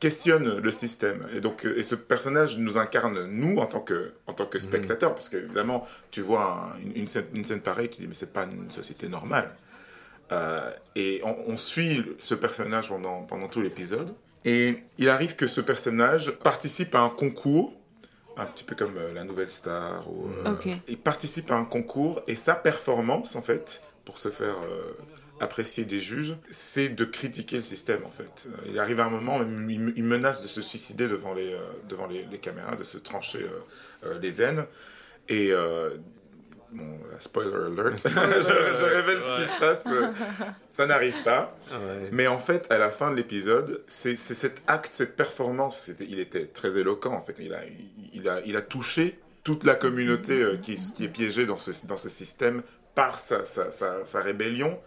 questionne 0.00 0.58
le 0.58 0.70
système. 0.72 1.26
Et 1.34 1.40
donc, 1.40 1.64
et 1.64 1.82
ce 1.82 1.94
personnage 1.94 2.58
nous 2.58 2.78
incarne 2.78 3.26
nous 3.26 3.58
en 3.58 3.66
tant 3.66 3.80
que 3.80 4.12
en 4.26 4.32
tant 4.32 4.46
que 4.46 4.58
spectateurs, 4.58 5.14
parce 5.14 5.28
qu'évidemment, 5.28 5.86
tu 6.10 6.22
vois 6.22 6.72
un- 6.74 6.80
une, 6.80 6.96
une 6.96 7.08
scène, 7.08 7.26
une 7.34 7.44
scène 7.44 7.60
pareille, 7.60 7.88
tu 7.90 8.00
dis 8.00 8.08
mais 8.08 8.14
c'est 8.14 8.32
pas 8.32 8.44
une 8.50 8.70
société 8.70 9.08
normale. 9.08 9.54
Euh, 10.32 10.70
et 10.96 11.20
on, 11.24 11.36
on 11.48 11.56
suit 11.56 12.04
ce 12.18 12.34
personnage 12.34 12.88
pendant 12.88 13.22
pendant 13.22 13.46
tout 13.48 13.60
l'épisode. 13.60 14.14
Et 14.44 14.78
il 14.98 15.08
arrive 15.10 15.36
que 15.36 15.46
ce 15.46 15.60
personnage 15.60 16.30
participe 16.38 16.94
à 16.94 17.00
un 17.00 17.10
concours, 17.10 17.74
un 18.40 18.46
petit 18.46 18.64
peu 18.64 18.74
comme 18.74 18.96
euh, 18.96 19.12
la 19.12 19.24
Nouvelle 19.24 19.50
Star. 19.50 20.10
Ou, 20.10 20.28
euh. 20.28 20.74
Il 20.88 20.98
participe 20.98 21.50
à 21.50 21.56
un 21.56 21.64
concours 21.64 22.22
et 22.26 22.36
sa 22.36 22.54
performance, 22.54 23.36
en 23.36 23.42
fait, 23.42 23.82
pour 24.04 24.18
se 24.18 24.28
faire 24.28 24.56
euh, 24.58 24.92
apprécier 25.40 25.84
des 25.84 26.00
juges, 26.00 26.36
c'est 26.50 26.88
de 26.88 27.04
critiquer 27.04 27.56
le 27.56 27.62
système, 27.62 28.04
en 28.04 28.10
fait. 28.10 28.48
Il 28.66 28.78
arrive 28.78 29.00
à 29.00 29.04
un 29.04 29.10
moment, 29.10 29.40
il, 29.42 29.92
il 29.96 30.04
menace 30.04 30.42
de 30.42 30.48
se 30.48 30.62
suicider 30.62 31.08
devant 31.08 31.34
les, 31.34 31.56
devant 31.88 32.06
les, 32.06 32.24
les 32.24 32.38
caméras, 32.38 32.76
de 32.76 32.84
se 32.84 32.98
trancher 32.98 33.46
les 34.20 34.30
veines. 34.30 34.64
Et. 35.28 35.52
Bon, 36.72 36.84
la 37.10 37.20
spoiler 37.20 37.52
alert, 37.54 37.96
je, 37.96 38.08
je 38.08 38.84
révèle 38.84 39.20
ce 39.20 39.42
qui 39.42 39.54
se 39.54 39.60
passe, 39.60 39.88
ça 40.70 40.86
n'arrive 40.86 41.20
pas. 41.24 41.56
Ouais. 41.70 42.08
Mais 42.12 42.26
en 42.26 42.38
fait, 42.38 42.70
à 42.70 42.78
la 42.78 42.90
fin 42.90 43.10
de 43.10 43.16
l'épisode, 43.16 43.82
c'est 43.88 44.16
cet 44.16 44.62
acte, 44.66 44.94
cette 44.94 45.16
performance, 45.16 45.90
il 46.00 46.20
était 46.20 46.46
très 46.46 46.78
éloquent 46.78 47.12
en 47.12 47.22
fait. 47.22 47.36
Il 47.40 47.54
a, 47.54 47.60
il 48.12 48.28
a, 48.28 48.40
il 48.46 48.56
a 48.56 48.62
touché 48.62 49.18
toute 49.42 49.64
la 49.64 49.74
communauté 49.74 50.40
euh, 50.40 50.56
qui, 50.56 50.76
qui 50.94 51.04
est 51.04 51.08
piégée 51.08 51.46
dans 51.46 51.56
ce, 51.56 51.72
dans 51.86 51.96
ce 51.96 52.08
système 52.08 52.62
par 52.94 53.18
sa, 53.18 53.44
sa, 53.46 53.70
sa, 53.70 54.04
sa 54.04 54.20
rébellion. 54.20 54.78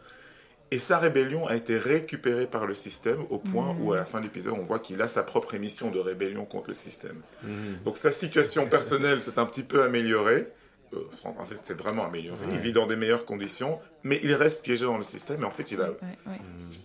Et 0.72 0.80
sa 0.80 0.98
rébellion 0.98 1.46
a 1.46 1.56
été 1.56 1.78
récupérée 1.78 2.48
par 2.48 2.66
le 2.66 2.74
système 2.74 3.26
au 3.30 3.38
point 3.38 3.76
où 3.80 3.94
à 3.94 3.98
la 3.98 4.06
fin 4.06 4.18
de 4.20 4.24
l'épisode, 4.24 4.56
on 4.58 4.64
voit 4.64 4.80
qu'il 4.80 5.00
a 5.04 5.08
sa 5.08 5.22
propre 5.22 5.54
émission 5.54 5.92
de 5.92 6.00
rébellion 6.00 6.46
contre 6.46 6.70
le 6.70 6.74
système. 6.74 7.22
Mhm. 7.44 7.78
Donc 7.86 7.98
sa 7.98 8.12
situation 8.12 8.66
personnelle 8.66 9.22
s'est 9.22 9.38
un 9.38 9.46
petit 9.46 9.62
peu 9.62 9.84
améliorée. 9.84 10.48
Euh, 10.96 11.00
fran- 11.18 11.36
en 11.40 11.46
fait, 11.46 11.60
c'est 11.64 11.78
vraiment 11.78 12.06
amélioré. 12.06 12.38
Il 12.52 12.60
vit 12.60 12.72
dans 12.74 12.86
des 12.86 12.96
meilleures 12.96 13.26
conditions, 13.26 13.80
mais 14.04 14.20
il 14.24 14.34
reste 14.34 14.64
piégé 14.64 14.86
dans 14.86 14.98
le 14.98 15.04
système. 15.04 15.42
Et 15.42 15.46
en 15.46 15.52
fait, 15.52 15.72
il 15.72 15.82
a, 15.82 15.90
Ouais, 15.90 15.98
ouais. 16.28 16.40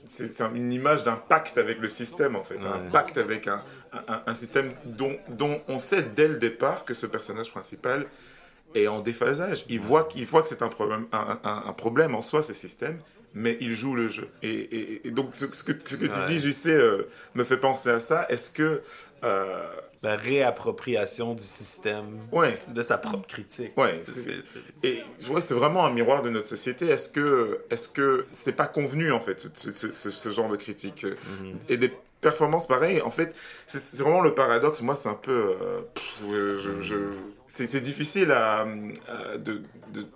c'est 0.06 0.30
une 0.54 0.72
image 0.72 1.04
d'un 1.04 1.16
pacte 1.16 1.58
avec 1.58 1.78
le 1.80 1.88
système, 1.88 2.36
en 2.36 2.42
fait. 2.44 2.56
Un 2.58 2.90
pacte 2.90 3.18
avec 3.18 3.46
un, 3.48 3.62
un, 3.92 4.22
un 4.26 4.34
système 4.34 4.72
dont, 4.84 5.16
dont 5.28 5.60
on 5.68 5.78
sait 5.78 6.02
dès 6.02 6.28
le 6.28 6.36
départ 6.38 6.84
que 6.84 6.94
ce 6.94 7.06
personnage 7.06 7.50
principal 7.50 8.06
est 8.74 8.86
en 8.86 9.00
déphasage. 9.00 9.64
Il 9.68 9.80
voit, 9.80 10.04
qu'il 10.04 10.24
voit 10.26 10.42
que 10.42 10.48
c'est 10.48 10.62
un 10.62 10.68
problème, 10.68 11.06
un, 11.12 11.38
un- 11.44 11.64
un 11.66 11.72
problème 11.72 12.14
en 12.14 12.22
soi, 12.22 12.42
ce 12.42 12.52
système, 12.54 12.98
mais 13.34 13.56
il 13.60 13.72
joue 13.74 13.94
le 13.94 14.08
jeu. 14.08 14.28
Et, 14.42 14.48
et- 14.50 15.08
et 15.08 15.10
donc, 15.10 15.34
ce, 15.34 15.46
ce 15.52 15.62
que, 15.64 15.72
ce 15.72 15.96
que 15.96 16.06
tu 16.06 16.26
dis, 16.28 16.38
je 16.38 16.50
sais, 16.50 16.74
euh, 16.74 17.08
me 17.34 17.44
fait 17.44 17.58
penser 17.58 17.90
à 17.90 18.00
ça. 18.00 18.26
Est-ce 18.30 18.50
que... 18.50 18.82
euh, 19.24 19.66
La 20.02 20.14
réappropriation 20.16 21.34
du 21.34 21.42
système, 21.42 22.20
ouais, 22.32 22.56
de 22.68 22.82
sa 22.82 22.98
propre 22.98 23.26
critique. 23.26 23.76
Ouais, 23.76 24.00
C'est- 24.04 24.38
Et 24.84 25.02
ouais, 25.28 25.40
c'est 25.40 25.54
vraiment 25.54 25.84
un 25.84 25.90
miroir 25.90 26.22
de 26.22 26.30
notre 26.30 26.46
société. 26.46 26.86
Est-ce 26.88 27.08
que 27.08 27.60
est-ce 27.70 27.88
que 27.88 28.26
c'est 28.30 28.52
pas 28.56 28.66
convenu 28.68 29.10
en 29.12 29.20
fait 29.20 29.40
ce, 29.54 29.72
ce- 29.72 29.90
ce- 29.90 30.10
ce 30.10 30.28
genre 30.30 30.48
de 30.48 30.56
critique? 30.56 31.04
Mhm. 31.04 31.56
et 31.68 31.76
des 31.76 31.92
performances 32.20 32.66
pareilles 32.66 33.00
En 33.02 33.10
fait, 33.10 33.34
c'est 33.66 33.78
c'est 33.80 33.98
vraiment 34.02 34.20
le 34.20 34.34
paradoxe. 34.34 34.80
Moi, 34.82 34.94
c'est 34.96 35.08
un 35.08 35.14
peu, 35.14 35.56
euh, 35.60 35.80
pff, 35.94 36.18
je, 36.30 36.58
je- 36.58 36.80
je- 36.80 37.12
c'est 37.46 37.66
c'est 37.66 37.80
difficile 37.80 38.30
à, 38.32 38.60
à- 39.08 39.36
de, 39.36 39.62
de- 39.92 40.06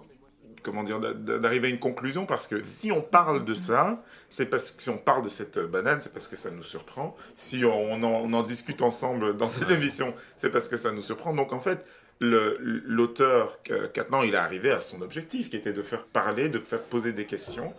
comment 0.62 0.84
dire 0.84 1.00
d'a- 1.00 1.12
d'arriver 1.38 1.68
à 1.68 1.70
une 1.70 1.78
conclusion 1.78 2.26
parce 2.26 2.46
que 2.46 2.64
si 2.64 2.90
on 2.92 3.00
parle 3.02 3.44
de 3.44 3.54
ça, 3.54 4.02
c'est 4.30 4.46
parce 4.46 4.70
que 4.70 4.82
si 4.82 4.90
on 4.90 4.98
parle 4.98 5.22
de 5.24 5.28
cette 5.28 5.58
banane, 5.58 6.00
c'est 6.00 6.12
parce 6.12 6.28
que 6.28 6.36
ça 6.36 6.50
nous 6.50 6.62
surprend. 6.62 7.16
Si 7.36 7.64
on 7.64 7.92
en, 7.94 8.04
on 8.04 8.32
en 8.32 8.42
discute 8.42 8.82
ensemble 8.82 9.36
dans 9.36 9.48
cette 9.48 9.70
émission, 9.70 10.14
c'est 10.36 10.50
parce 10.50 10.68
que 10.68 10.76
ça 10.76 10.92
nous 10.92 11.02
surprend. 11.02 11.34
Donc 11.34 11.52
en 11.52 11.60
fait, 11.60 11.84
l'auteur, 12.20 13.58
Catnan, 13.92 14.22
il 14.22 14.34
est 14.34 14.38
arrivé 14.38 14.70
à 14.70 14.80
son 14.80 15.02
objectif, 15.02 15.50
qui 15.50 15.56
était 15.56 15.72
de 15.72 15.82
faire 15.82 16.04
parler, 16.04 16.48
de 16.48 16.58
faire 16.58 16.82
poser 16.82 17.12
des 17.12 17.26
questions. 17.26 17.74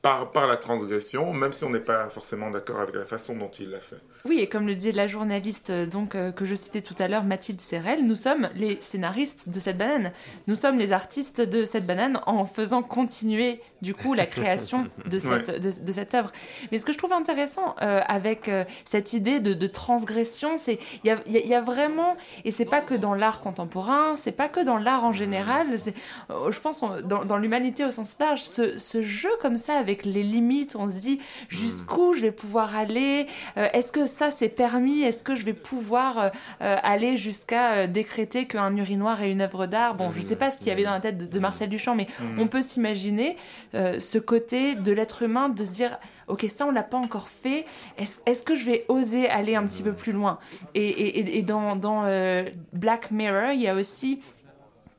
par, 0.00 0.30
par 0.30 0.46
la 0.46 0.56
transgression, 0.56 1.32
même 1.32 1.52
si 1.52 1.64
on 1.64 1.70
n'est 1.70 1.80
pas 1.80 2.08
forcément 2.08 2.50
d'accord 2.50 2.78
avec 2.78 2.94
la 2.94 3.04
façon 3.04 3.36
dont 3.36 3.50
il 3.50 3.70
l'a 3.70 3.80
fait. 3.80 3.98
Oui, 4.28 4.40
et 4.40 4.48
comme 4.48 4.66
le 4.66 4.74
disait 4.74 4.92
la 4.92 5.06
journaliste 5.06 5.70
euh, 5.70 5.86
donc 5.86 6.14
euh, 6.14 6.32
que 6.32 6.44
je 6.44 6.54
citais 6.54 6.82
tout 6.82 6.94
à 6.98 7.08
l'heure, 7.08 7.24
Mathilde 7.24 7.60
Serrel, 7.60 8.04
nous 8.06 8.14
sommes 8.16 8.48
les 8.54 8.78
scénaristes 8.80 9.48
de 9.48 9.58
cette 9.58 9.78
banane. 9.78 10.12
Nous 10.46 10.54
sommes 10.54 10.76
les 10.78 10.92
artistes 10.92 11.40
de 11.40 11.64
cette 11.64 11.86
banane 11.86 12.20
en 12.26 12.44
faisant 12.44 12.82
continuer 12.82 13.60
du 13.80 13.94
coup 13.94 14.12
la 14.14 14.26
création 14.26 14.86
de 15.06 15.18
cette, 15.18 15.48
Ouais. 15.48 15.60
de, 15.60 15.84
de 15.84 15.92
cette 15.92 16.14
œuvre. 16.14 16.30
Mais 16.70 16.78
ce 16.78 16.84
que 16.84 16.92
je 16.92 16.98
trouve 16.98 17.12
intéressant 17.12 17.74
euh, 17.80 18.00
avec 18.06 18.48
euh, 18.48 18.64
cette 18.84 19.12
idée 19.12 19.40
de, 19.40 19.54
de 19.54 19.66
transgression, 19.66 20.56
c'est 20.58 20.78
il 21.04 21.08
y 21.08 21.10
a, 21.10 21.18
y 21.26 21.38
y 21.48 21.60
vraiment, 21.64 22.16
et 22.44 22.50
c'est 22.50 22.64
pas 22.64 22.80
que 22.80 22.94
dans 22.94 23.14
l'art 23.14 23.40
contemporain, 23.40 24.14
c'est 24.16 24.36
pas 24.36 24.48
que 24.48 24.60
dans 24.60 24.76
l'art 24.78 25.04
en 25.04 25.12
général, 25.12 25.78
c'est, 25.78 25.94
je 26.28 26.58
pense 26.60 26.82
on- 26.82 27.00
dans, 27.00 27.24
dans 27.24 27.36
l'humanité 27.38 27.84
au 27.84 27.90
sens 27.90 28.16
large, 28.20 28.42
ce, 28.42 28.78
ce 28.78 29.00
jeu 29.02 29.30
comme 29.40 29.56
ça 29.56 29.74
avec 29.78 30.04
les 30.04 30.22
limites, 30.22 30.76
on 30.76 30.90
se 30.90 31.00
dit 31.00 31.20
jusqu'où 31.48 32.12
je 32.14 32.20
vais 32.20 32.32
pouvoir 32.32 32.76
aller, 32.76 33.26
est-ce 33.56 33.92
que 33.92 34.06
ça 34.18 34.30
c'est 34.30 34.48
permis, 34.48 35.02
est-ce 35.02 35.22
que 35.22 35.34
je 35.36 35.44
vais 35.44 35.52
pouvoir 35.52 36.18
euh, 36.18 36.28
euh, 36.62 36.76
aller 36.82 37.16
jusqu'à 37.16 37.72
euh, 37.72 37.86
décréter 37.86 38.46
qu'un 38.46 38.76
urinoir 38.76 39.22
est 39.22 39.30
une 39.30 39.40
œuvre 39.42 39.66
d'art? 39.66 39.94
Bon, 39.94 40.10
je 40.12 40.20
sais 40.20 40.36
pas 40.36 40.50
ce 40.50 40.58
qu'il 40.58 40.66
y 40.66 40.70
avait 40.70 40.84
dans 40.84 40.92
la 40.92 41.00
tête 41.00 41.18
de, 41.18 41.26
de 41.26 41.38
Marcel 41.38 41.68
Duchamp, 41.68 41.94
mais 41.94 42.08
Mm. 42.20 42.40
on 42.40 42.46
peut 42.48 42.62
s'imaginer 42.62 43.36
euh, 43.74 44.00
ce 44.00 44.18
côté 44.18 44.74
de 44.74 44.90
l'être 44.92 45.22
humain 45.22 45.48
de 45.48 45.62
se 45.64 45.72
dire 45.72 45.98
ok 46.26 46.44
ça 46.48 46.66
on 46.66 46.70
l'a 46.72 46.82
pas 46.82 46.98
encore 46.98 47.28
fait 47.28 47.64
est-ce 47.96 48.42
que 48.42 48.54
je 48.54 48.64
vais 48.66 48.84
oser 48.88 49.28
aller 49.30 49.54
un 49.54 49.64
petit 49.66 49.82
peu 49.82 49.92
plus 49.92 50.12
loin? 50.12 50.38
Et, 50.74 50.82
et- 50.88 51.18
et- 51.20 51.38
et 51.38 51.42
dans, 51.42 51.76
dans 51.76 52.02
euh, 52.04 52.44
Black 52.72 53.10
Mirror 53.10 53.52
il 53.52 53.60
y 53.62 53.68
a 53.68 53.74
aussi 53.74 54.20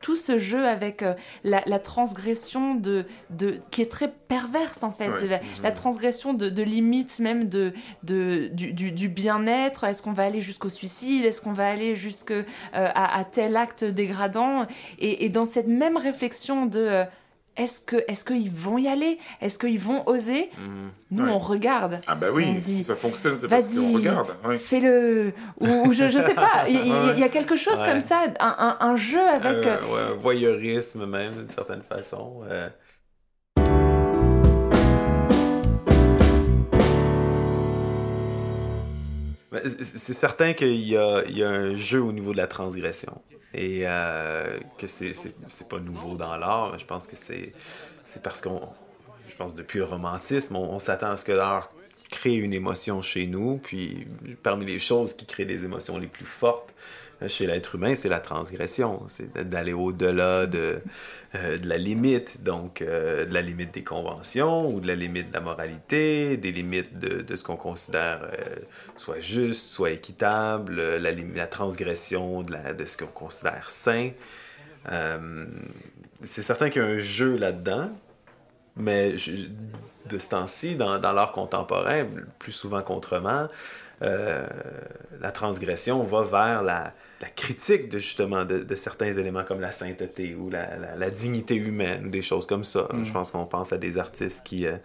tout 0.00 0.16
ce 0.16 0.38
jeu 0.38 0.66
avec 0.66 1.02
euh, 1.02 1.14
la, 1.44 1.62
la 1.66 1.78
transgression 1.78 2.74
de, 2.74 3.04
de 3.30 3.60
qui 3.70 3.82
est 3.82 3.90
très 3.90 4.10
perverse 4.28 4.82
en 4.82 4.92
fait. 4.92 5.08
Ouais. 5.10 5.26
la, 5.28 5.40
la 5.62 5.72
transgression 5.72 6.32
de, 6.32 6.48
de 6.48 6.62
limites 6.62 7.18
même 7.18 7.48
de, 7.48 7.72
de 8.02 8.48
du, 8.52 8.72
du- 8.72 8.92
du 8.92 9.08
bien-être. 9.08 9.84
Est-ce 9.84 10.02
qu'on 10.02 10.12
va 10.12 10.24
aller 10.24 10.40
jusqu'au 10.40 10.68
suicide? 10.70 11.24
Est-ce 11.24 11.40
qu'on 11.40 11.52
va 11.52 11.68
aller 11.68 11.96
jusque 11.96 12.30
euh, 12.30 12.44
à, 12.72 13.18
à 13.18 13.24
tel 13.24 13.56
acte 13.56 13.84
dégradant? 13.84 14.66
Et, 14.98 15.24
et 15.24 15.28
dans 15.28 15.44
cette 15.44 15.68
même 15.68 15.96
réflexion 15.96 16.66
de 16.66 16.80
euh, 16.80 17.04
est-ce 17.56 17.80
que 17.80 17.96
est-ce 18.08 18.24
qu'ils 18.24 18.50
vont 18.50 18.78
y 18.78 18.88
aller? 18.88 19.18
Est-ce 19.40 19.58
qu'ils 19.58 19.78
vont 19.78 20.08
oser? 20.08 20.50
Nous 21.10 21.24
Ouais. 21.24 21.30
on 21.30 21.38
regarde 21.38 21.98
Ah 22.06 22.14
bah 22.14 22.28
oui, 22.32 22.54
se 22.56 22.60
dit, 22.60 22.76
si 22.78 22.84
ça 22.84 22.96
fonctionne, 22.96 23.36
c'est 23.36 23.48
parce 23.48 23.74
qu'on 23.74 23.92
regarde. 23.92 24.34
oui. 24.44 24.58
fais-le 24.58 25.32
ou, 25.58 25.66
ou 25.88 25.92
je, 25.92 26.08
je 26.08 26.18
sais 26.18 26.34
pas 26.34 26.64
il, 26.68 26.76
Ouais. 26.78 27.18
y 27.18 27.22
a 27.24 27.28
quelque 27.28 27.56
chose 27.56 27.78
Ouais. 27.78 27.86
comme 27.90 28.00
ça 28.00 28.20
un, 28.38 28.56
un- 28.58 28.76
un 28.80 28.96
jeu 28.96 29.20
avec 29.28 29.66
Euh, 29.66 29.78
euh, 29.82 29.92
ouais, 29.94 30.12
un 30.12 30.14
voyeurisme 30.16 31.06
même, 31.06 31.34
d'une 31.34 31.50
certaine 31.50 31.82
façon. 31.82 32.42
euh. 32.48 32.68
C'est- 39.52 40.12
certain 40.12 40.52
qu'il 40.52 40.84
y 40.84 40.96
a, 40.96 41.24
un 41.48 41.74
jeu 41.74 42.00
au 42.00 42.12
niveau 42.12 42.32
de 42.32 42.36
la 42.36 42.46
transgression. 42.46 43.20
Et 43.52 43.82
euh, 43.84 44.58
que 44.78 44.86
c'est 44.86 45.68
pas 45.68 45.80
nouveau 45.80 46.16
dans 46.16 46.36
l'art. 46.36 46.78
Je 46.78 46.86
pense 46.86 47.06
que 47.06 47.16
c'est 47.16 47.52
parce 48.22 48.40
qu'on. 48.40 48.60
Je 49.28 49.36
pense 49.36 49.54
depuis 49.54 49.78
le 49.78 49.84
romantisme, 49.84 50.56
on, 50.56 50.78
s'attend 50.78 51.12
à 51.12 51.16
ce 51.16 51.24
que 51.24 51.32
l'art 51.32 51.70
crée 52.10 52.34
une 52.34 52.52
émotion 52.52 53.00
chez 53.02 53.26
nous. 53.26 53.58
Puis 53.58 54.06
parmi 54.42 54.66
les 54.66 54.78
choses 54.78 55.14
qui 55.14 55.26
créent 55.26 55.46
des 55.46 55.64
émotions 55.64 55.98
les 55.98 56.08
plus 56.08 56.24
fortes 56.24 56.74
chez 57.28 57.46
l'être 57.46 57.74
humain, 57.74 57.94
c'est 57.94 58.08
la 58.08 58.20
transgression. 58.20 59.02
C'est 59.06 59.32
d'aller 59.48 59.72
au-delà 59.72 60.46
de, 60.46 60.80
euh, 61.34 61.58
de 61.58 61.68
la 61.68 61.76
limite, 61.76 62.42
donc 62.42 62.82
euh, 62.82 63.26
de 63.26 63.34
la 63.34 63.42
limite 63.42 63.72
des 63.72 63.84
conventions 63.84 64.68
ou 64.70 64.80
de 64.80 64.86
la 64.86 64.94
limite 64.94 65.28
de 65.28 65.34
la 65.34 65.40
moralité, 65.40 66.36
des 66.36 66.52
limites 66.52 66.98
de, 66.98 67.36
ce 67.36 67.44
qu'on 67.44 67.56
considère 67.56 68.22
euh, 68.22 68.56
soit 68.96 69.20
juste, 69.20 69.66
soit 69.66 69.90
équitable, 69.90 70.96
la, 70.96 71.46
transgression 71.46 72.42
de, 72.42 72.52
la- 72.52 72.86
ce 72.86 72.96
qu'on 72.96 73.06
considère 73.06 73.70
sain. 73.70 74.10
C'est 76.14 76.42
certain 76.42 76.70
qu'il 76.70 76.82
y 76.82 76.84
a 76.84 76.88
un 76.88 76.98
jeu 76.98 77.36
là-dedans, 77.36 77.90
mais 78.76 79.16
de 80.06 80.18
ce 80.18 80.28
temps-ci, 80.30 80.76
dans, 80.76 80.98
dans 80.98 81.12
l'art 81.12 81.32
contemporain, 81.32 82.06
plus 82.38 82.52
souvent 82.52 82.82
qu'autrement, 82.82 83.48
euh, 84.02 84.46
la 85.20 85.30
transgression 85.30 86.02
va 86.02 86.22
vers 86.22 86.62
la, 86.62 86.94
la 87.20 87.28
critique 87.28 87.88
de 87.90 87.98
justement 87.98 88.44
de, 88.44 88.58
de 88.58 88.74
certains 88.74 89.12
éléments 89.12 89.44
comme 89.44 89.60
la 89.60 89.72
sainteté 89.72 90.34
ou 90.34 90.48
la, 90.50 90.76
la- 90.76 90.96
la 90.96 91.10
dignité 91.10 91.54
humaine 91.54 92.06
ou 92.06 92.08
des 92.08 92.22
choses 92.22 92.46
comme 92.46 92.64
ça. 92.64 92.88
Je 93.04 93.12
pense 93.12 93.30
qu'on 93.30 93.44
pense 93.46 93.72
à 93.72 93.78
des 93.78 93.98
artistes 93.98 94.46
qui 94.46 94.66
euh, 94.66 94.76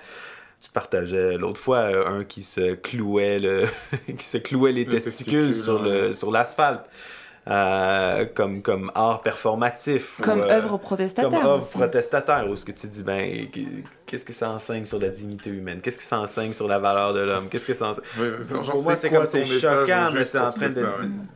tu 0.60 0.70
partageais 0.72 1.38
l'autre 1.38 1.60
fois 1.60 1.78
euh, 1.80 2.08
un 2.20 2.24
qui 2.24 2.42
se 2.42 2.74
clouait 2.76 3.40
le 3.40 3.64
qui 4.18 4.26
se 4.26 4.38
clouait 4.38 4.72
les 4.74 4.84
Le 4.86 4.92
testicules 4.92 5.48
testicule, 5.50 5.64
sur 5.64 5.82
le 5.82 6.14
sur 6.14 6.32
l'asphalte 6.32 6.90
euh, 7.48 8.26
comme 8.34 8.62
comme 8.62 8.92
art 8.96 9.22
performatif 9.22 10.20
comme 10.22 10.42
euh, 10.42 10.50
œuvre 10.58 10.78
protestataire 10.78 11.30
comme 11.30 11.48
œuvre 11.48 11.58
aussi. 11.64 11.78
protestataire, 11.78 12.46
où 12.50 12.56
ce 12.56 12.66
que 12.66 12.72
tu 12.72 12.88
dis, 12.88 13.04
ben, 13.04 13.46
qu'est-ce 14.06 14.26
que 14.26 14.34
ça 14.34 14.50
enseigne 14.50 14.86
sur 14.86 15.00
la 15.00 15.10
dignité 15.10 15.52
humaine? 15.52 15.80
Qu'est-ce 15.82 15.98
que 16.00 16.04
ça 16.04 16.20
enseigne 16.20 16.54
sur 16.54 16.68
la 16.68 16.80
valeur 16.80 17.14
de 17.14 17.20
l'homme? 17.20 17.48
Qu'est-ce 17.50 17.68
que 17.68 17.74
ça 17.74 17.90
enseigne? 17.90 18.06
Pour 18.72 18.84
moi, 18.84 18.96
c'est 18.96 19.10
comme, 19.10 19.26
c'est 19.26 19.44
choquant, 19.46 20.10
mais 20.14 20.24
c'est 20.24 20.40
en 20.40 20.50
train 20.50 20.70
de... 20.70 20.88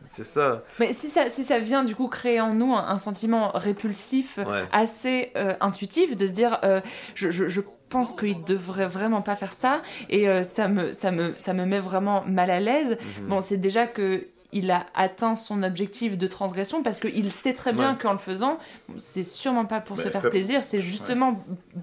C'est 0.06 0.24
ça. 0.24 0.62
Mais 0.78 0.92
si 0.92 1.06
ça, 1.06 1.30
si 1.30 1.44
ça 1.44 1.58
vient 1.58 1.84
du 1.84 1.94
coup 1.94 2.08
créer 2.08 2.40
en 2.40 2.52
nous 2.54 2.74
un, 2.74 2.88
un 2.88 2.98
sentiment 2.98 3.50
répulsif, 3.54 4.38
Ouais. 4.38 4.64
assez 4.72 5.30
euh, 5.36 5.54
intuitif, 5.60 6.16
de 6.16 6.26
se 6.26 6.32
dire 6.32 6.58
euh, 6.64 6.80
je, 7.14 7.30
je, 7.30 7.48
je 7.48 7.60
pense 7.88 8.12
qu'il 8.12 8.42
devrait 8.44 8.86
vraiment 8.88 9.20
pas 9.22 9.36
faire 9.36 9.52
ça, 9.52 9.82
et 10.08 10.28
euh, 10.28 10.42
ça, 10.42 10.68
me, 10.68 10.92
ça, 10.92 11.10
me, 11.10 11.34
ça 11.36 11.52
me 11.52 11.66
met 11.66 11.80
vraiment 11.80 12.24
mal 12.26 12.50
à 12.50 12.60
l'aise. 12.60 12.96
Mhm. 13.20 13.26
Bon, 13.28 13.40
c'est 13.40 13.56
déjà 13.58 13.86
que 13.86 14.26
il 14.52 14.70
a 14.70 14.86
atteint 14.94 15.34
son 15.36 15.62
objectif 15.62 16.18
de 16.18 16.26
transgression 16.26 16.82
parce 16.82 16.98
qu'il 16.98 17.30
sait 17.32 17.54
très 17.54 17.72
bien 17.72 17.92
Ouais. 17.92 17.98
qu'en 18.00 18.12
le 18.12 18.18
faisant, 18.18 18.58
c'est 18.98 19.24
sûrement 19.24 19.64
pas 19.64 19.80
pour 19.80 19.96
Mais 19.96 20.04
se 20.04 20.08
faire 20.10 20.20
ça- 20.22 20.30
plaisir, 20.30 20.64
c'est 20.64 20.80
justement 20.80 21.42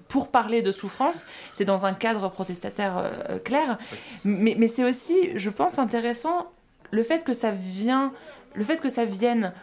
pour 0.10 0.30
parler 0.30 0.62
de 0.62 0.72
souffrance, 0.72 1.26
c'est 1.54 1.66
dans 1.66 1.86
un 1.86 1.94
cadre 1.94 2.30
protestataire 2.30 2.98
euh, 2.98 3.40
clair. 3.40 3.78
Mais, 4.26 4.56
mais 4.58 4.68
c'est 4.68 4.84
aussi, 4.84 5.16
je 5.36 5.50
pense, 5.50 5.80
intéressant 5.80 6.48
le 6.92 7.04
fait 7.04 7.24
que 7.24 7.34
ça 7.34 7.52
vient, 7.52 8.12
le 8.54 8.64
fait 8.64 8.82
que 8.82 8.90
ça 8.90 9.06
vienne 9.06 9.54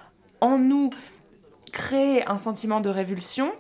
en 0.40 0.59
nous 0.59 0.90
créer 1.73 2.27
un 2.29 2.37
sentiment 2.37 2.81
de 2.81 2.88
révulsion 2.88 3.53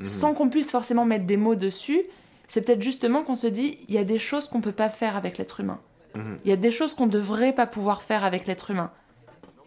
Mhm. 0.00 0.06
sans 0.06 0.34
qu'on 0.34 0.48
puisse 0.48 0.70
forcément 0.72 1.04
mettre 1.04 1.24
des 1.24 1.36
mots 1.36 1.54
dessus. 1.54 2.02
C'est 2.48 2.62
peut-être 2.66 2.82
justement 2.82 3.22
qu'on 3.22 3.36
se 3.36 3.46
dit 3.46 3.78
il 3.88 3.94
y 3.94 3.98
a 3.98 4.04
des 4.04 4.18
choses 4.18 4.48
qu'on 4.48 4.60
peut 4.60 4.72
pas 4.72 4.88
faire 4.88 5.16
avec 5.16 5.38
l'être 5.38 5.60
humain. 5.60 5.78
Mhm. 6.14 6.38
Il 6.44 6.50
y 6.50 6.52
a 6.52 6.56
des 6.56 6.70
choses 6.70 6.94
qu'on 6.94 7.06
devrait 7.06 7.52
pas 7.52 7.66
pouvoir 7.66 8.02
faire 8.02 8.24
avec 8.24 8.46
l'être 8.46 8.70
humain. 8.70 8.90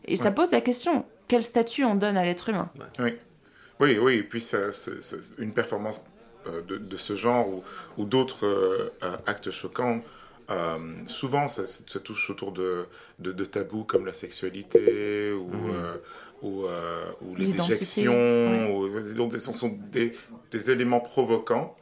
Et 0.05 0.15
ça 0.15 0.25
Ouais. 0.25 0.33
pose 0.33 0.51
la 0.51 0.62
question 0.62 1.05
quel 1.27 1.43
statut 1.43 1.83
on 1.83 1.95
donne 1.95 2.15
à 2.17 2.23
l'être 2.23 2.49
humain? 2.49 2.69
Oui, 2.99 3.15
oui, 3.79 3.97
oui. 3.99 4.13
Et 4.15 4.23
puis, 4.23 4.39
ça, 4.41 4.71
c'est- 4.71 5.01
c'est 5.01 5.17
une 5.38 5.53
performance 5.53 6.01
euh, 6.47 6.62
de, 6.62 6.77
de 6.77 6.95
ce 6.95 7.13
genre 7.15 7.45
ou, 7.49 7.62
ou 7.97 8.05
d'autres 8.05 8.45
euh, 8.45 8.93
euh, 9.03 9.17
actes 9.25 9.51
choquants, 9.51 9.99
euh, 10.49 10.77
souvent, 11.07 11.49
ça, 11.49 11.65
ça 11.65 11.99
touche 11.99 12.29
autour 12.29 12.53
de, 12.53 12.86
de, 13.19 13.33
de 13.33 13.43
tabous 13.43 13.83
comme 13.83 14.05
la 14.05 14.13
sexualité 14.13 15.33
ou, 15.33 15.51
euh, 15.73 15.97
ou, 16.41 16.63
euh, 16.65 17.03
ou 17.21 17.36
les 17.36 17.47
L'identité, 17.47 17.73
déjections. 17.73 18.77
ou- 18.77 18.88
donc, 19.15 19.33
ce 19.33 19.39
sont 19.39 19.77
des, 19.91 20.13
des 20.51 20.71
éléments 20.71 21.01
provoquants. 21.01 21.75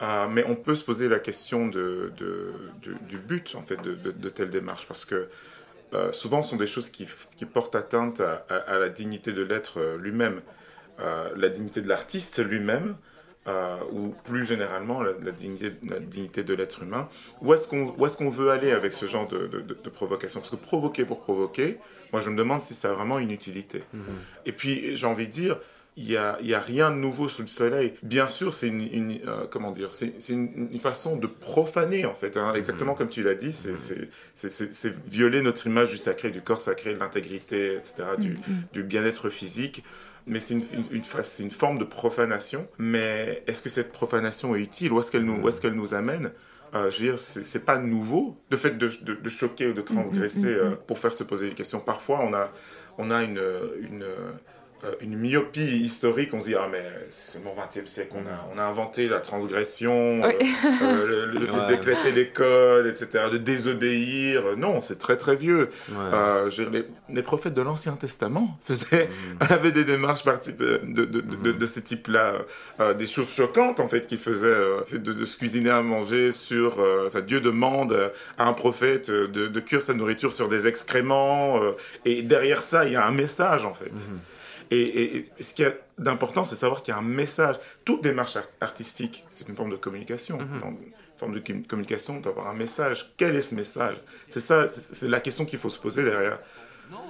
Euh, 0.00 0.28
mais 0.28 0.44
on 0.46 0.54
peut 0.54 0.74
se 0.76 0.84
poser 0.84 1.08
la 1.08 1.18
question 1.18 1.66
de, 1.66 2.12
de- 2.16 2.52
du, 2.80 2.94
du 3.08 3.18
but 3.18 3.54
en 3.56 3.62
fait 3.62 3.82
de, 3.82 3.94
de, 3.94 4.12
telle 4.30 4.48
démarche 4.50 4.86
parce 4.86 5.04
que 5.04 5.28
euh, 5.92 6.12
souvent 6.12 6.40
ce 6.42 6.50
sont 6.50 6.56
des 6.56 6.68
choses 6.68 6.88
qui, 6.90 7.06
portent 7.46 7.74
atteinte 7.74 8.20
à, 8.20 8.46
à- 8.48 8.54
à 8.74 8.78
la 8.78 8.88
dignité 8.90 9.32
de 9.32 9.42
l'être 9.42 9.78
euh, 9.80 9.96
lui-même, 9.98 10.40
Euh, 11.00 11.28
la 11.36 11.48
dignité 11.48 11.80
de 11.80 11.88
l'artiste 11.88 12.40
lui-même, 12.44 12.96
ou 13.92 14.08
plus 14.24 14.44
généralement 14.44 15.00
la, 15.00 15.12
la 15.22 15.30
dignité, 15.30 15.70
la 15.88 16.00
dignité 16.00 16.42
de 16.42 16.54
l'être 16.54 16.82
humain. 16.82 17.08
Où 17.40 17.54
est-ce 17.54 17.66
qu'on 17.68 17.94
est-ce 18.04 18.16
qu'on 18.16 18.30
veut 18.30 18.50
aller 18.50 18.72
avec 18.72 18.92
ce 18.92 19.06
genre 19.06 19.26
de, 19.28 19.64
provocation? 19.90 20.40
Parce 20.40 20.50
que 20.50 20.56
provoquer 20.56 21.04
pour 21.06 21.20
provoquer, 21.20 21.78
moi 22.12 22.20
je 22.20 22.30
me 22.30 22.36
demande 22.36 22.62
si 22.64 22.74
ça 22.74 22.90
a 22.90 22.94
vraiment 22.94 23.18
une 23.20 23.30
utilité. 23.30 23.84
Et 24.44 24.52
puis 24.52 24.96
j'ai 24.96 25.06
envie 25.06 25.28
de 25.28 25.32
dire, 25.32 25.54
il 26.00 26.04
n'y 26.04 26.16
a, 26.16 26.38
y 26.42 26.54
a 26.54 26.60
rien 26.60 26.92
de 26.92 26.96
nouveau 26.96 27.28
sous 27.28 27.42
le 27.42 27.48
soleil. 27.48 27.92
Bien 28.04 28.28
sûr, 28.28 28.54
c'est 28.54 28.68
une, 28.68 28.82
une, 28.92 29.18
euh, 29.26 29.46
comment 29.50 29.72
dire, 29.72 29.92
c'est 29.92 30.12
une, 30.28 30.68
une 30.70 30.78
façon 30.78 31.16
de 31.16 31.26
profaner 31.26 32.06
en 32.06 32.14
fait, 32.14 32.36
hein. 32.36 32.54
exactement 32.54 32.94
comme 32.94 33.08
tu 33.08 33.24
l'as 33.24 33.34
dit, 33.34 33.52
c'est 33.52 33.76
c'est- 34.34 34.94
violer 35.10 35.42
notre 35.42 35.66
image 35.66 35.90
du 35.90 35.96
sacré, 35.98 36.30
du 36.30 36.40
corps 36.40 36.60
sacré, 36.60 36.94
de 36.94 37.00
l'intégrité, 37.00 37.74
etc., 37.74 38.04
du, 38.18 38.38
du 38.72 38.82
bien-être 38.84 39.28
physique. 39.28 39.82
Mais 40.26 40.40
c'est 40.40 40.54
une, 40.54 40.64
une, 40.72 40.84
une 40.98 41.02
fa- 41.04 41.22
c'est 41.24 41.42
une 41.42 41.50
forme 41.50 41.78
de 41.78 41.84
profanation. 41.84 42.68
Mais 42.78 43.42
est-ce 43.46 43.62
que 43.62 43.70
cette 43.70 43.90
profanation 43.92 44.54
est 44.54 44.60
utile? 44.60 44.92
Où 44.92 45.00
est-ce 45.00 45.10
qu'elle 45.10 45.24
nous, 45.24 45.94
amène? 45.94 46.30
Euh, 46.74 46.90
je 46.90 46.98
veux 46.98 47.04
dire, 47.10 47.18
c'est 47.18 47.46
c'est 47.46 47.64
pas 47.64 47.78
nouveau, 47.78 48.36
le 48.50 48.56
fait 48.58 48.76
de, 48.76 48.88
de, 49.02 49.14
de 49.14 49.28
choquer 49.30 49.68
ou 49.68 49.72
de 49.72 49.80
transgresser 49.80 50.52
euh, 50.54 50.72
pour 50.86 50.98
faire 50.98 51.14
se 51.14 51.24
poser 51.24 51.48
des 51.48 51.54
questions. 51.54 51.80
Parfois, 51.80 52.20
on 52.22 52.34
a, 52.34 52.52
on 52.98 53.10
a 53.10 53.22
une, 53.22 53.40
une, 54.82 54.88
euh, 54.88 54.92
une 55.00 55.16
myopie 55.18 55.60
historique. 55.80 56.30
On 56.34 56.40
se 56.40 56.46
dit, 56.48 56.54
ah, 56.54 56.68
mais 56.70 56.84
c'est 57.10 57.42
mon 57.44 57.52
20e 57.54 57.86
siècle, 57.86 58.12
on 58.14 58.26
a, 58.26 58.48
on 58.54 58.58
a 58.58 58.64
inventé 58.64 59.08
la 59.08 59.20
transgression, 59.20 60.22
Oui. 60.22 60.34
euh, 60.42 60.82
euh, 60.82 61.26
le, 61.26 61.32
le 61.38 61.40
fait 61.46 61.58
Ouais, 61.58 61.66
d'éclater 61.66 62.10
l'école, 62.12 62.86
etc., 62.86 63.24
de 63.32 63.38
désobéir. 63.38 64.42
Non, 64.56 64.80
c'est 64.80 64.98
très 64.98 65.16
très 65.16 65.36
vieux. 65.36 65.70
Ouais. 65.90 65.96
Euh, 66.12 66.50
je 66.50 66.62
les, 66.62 66.84
les 67.08 67.22
prophètes 67.22 67.54
de 67.54 67.62
l'Ancien 67.62 67.92
Testament 67.92 68.58
faisaient, 68.64 69.08
avaient 69.40 69.72
des 69.72 69.84
démarches 69.84 70.24
de, 70.24 70.80
de, 70.84 71.04
de, 71.04 71.20
de, 71.20 71.52
de 71.52 71.66
ce 71.66 71.80
type-là, 71.80 72.34
euh, 72.80 72.94
des 72.94 73.06
choses 73.06 73.30
choquantes 73.32 73.80
en 73.80 73.88
fait, 73.88 74.06
qu'ils 74.06 74.18
faisaient, 74.18 74.46
euh, 74.46 74.84
fait 74.84 74.98
de, 74.98 75.12
de 75.12 75.24
se 75.24 75.36
cuisiner 75.38 75.70
à 75.70 75.82
manger 75.82 76.32
sur, 76.32 76.80
euh, 76.80 77.08
ça, 77.10 77.20
Dieu 77.20 77.40
demande 77.40 78.12
à 78.38 78.46
un 78.48 78.52
prophète 78.52 79.10
de, 79.10 79.46
de 79.48 79.60
cuire 79.60 79.82
sa 79.82 79.94
nourriture 79.94 80.32
sur 80.32 80.48
des 80.48 80.66
excréments, 80.66 81.62
euh, 81.62 81.72
et 82.04 82.22
derrière 82.22 82.62
ça, 82.62 82.84
il 82.86 82.92
y 82.92 82.96
a 82.96 83.06
un 83.06 83.10
message 83.12 83.64
en 83.64 83.74
fait. 83.74 83.90
Et, 84.70 84.80
et- 84.80 85.30
et 85.38 85.42
ce 85.42 85.54
qui 85.54 85.62
est 85.62 85.78
d'important, 85.98 86.44
c'est 86.44 86.54
de 86.56 86.60
savoir 86.60 86.82
qu'il 86.82 86.92
y 86.92 86.94
a 86.96 87.00
un 87.00 87.02
message. 87.02 87.56
Toute 87.84 88.02
démarche 88.02 88.36
art- 88.36 88.48
artistique, 88.60 89.24
c'est 89.30 89.48
une 89.48 89.54
forme 89.56 89.70
de 89.70 89.76
communication. 89.76 90.36
Dans 90.38 90.68
une 90.70 90.92
forme 91.16 91.34
de 91.34 91.40
com- 91.40 91.62
communication, 91.66 92.20
doit 92.20 92.32
avoir 92.32 92.48
un 92.48 92.54
message. 92.54 93.12
Quel 93.16 93.34
est 93.36 93.42
ce 93.42 93.54
message? 93.54 93.96
C'est 94.28 94.40
ça, 94.40 94.66
c'est 94.68 95.08
la 95.08 95.20
question 95.20 95.44
qu'il 95.46 95.58
faut 95.58 95.70
se 95.70 95.78
poser 95.78 96.04
derrière. 96.04 96.38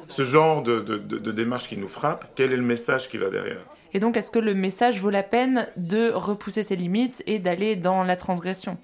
Ce 0.09 0.23
genre 0.23 0.63
de, 0.63 0.81
de, 0.81 0.99
de- 0.99 1.19
de 1.19 1.33
démarche 1.33 1.69
qui 1.69 1.77
nous 1.77 1.89
frappe, 1.89 2.27
quel 2.35 2.53
est 2.53 2.57
le 2.57 2.63
message 2.63 3.09
qui 3.09 3.19
va 3.19 3.29
derrière? 3.31 3.65
Et 3.95 4.01
donc, 4.01 4.17
est-ce 4.17 4.31
que 4.31 4.39
le 4.39 4.55
message 4.55 5.01
vaut 5.01 5.11
la 5.11 5.23
peine 5.23 5.69
de 5.77 6.11
repousser 6.11 6.63
ses 6.63 6.77
limites 6.77 7.23
et 7.27 7.39
d'aller 7.39 7.75
dans 7.77 8.03
la 8.05 8.17
transgression? 8.17 8.77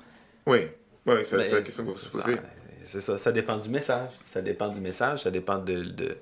Oui, 0.46 0.60
ouais, 1.06 1.24
c'est 1.24 1.36
la 1.36 1.44
question 1.44 1.84
qu'il 1.84 1.92
faut 1.94 1.98
se 1.98 2.10
poser. 2.10 2.36
ça. 2.36 2.42
C'est 2.82 3.00
ça, 3.00 3.16
ça 3.18 3.32
dépend 3.32 3.56
du 3.56 3.68
message. 3.70 4.10
Ça 4.24 4.42
dépend 4.42 4.68
du 4.68 4.80
message, 4.80 5.22
ça 5.22 5.30
dépend 5.30 5.58
de, 5.58 5.82
de 5.84 6.16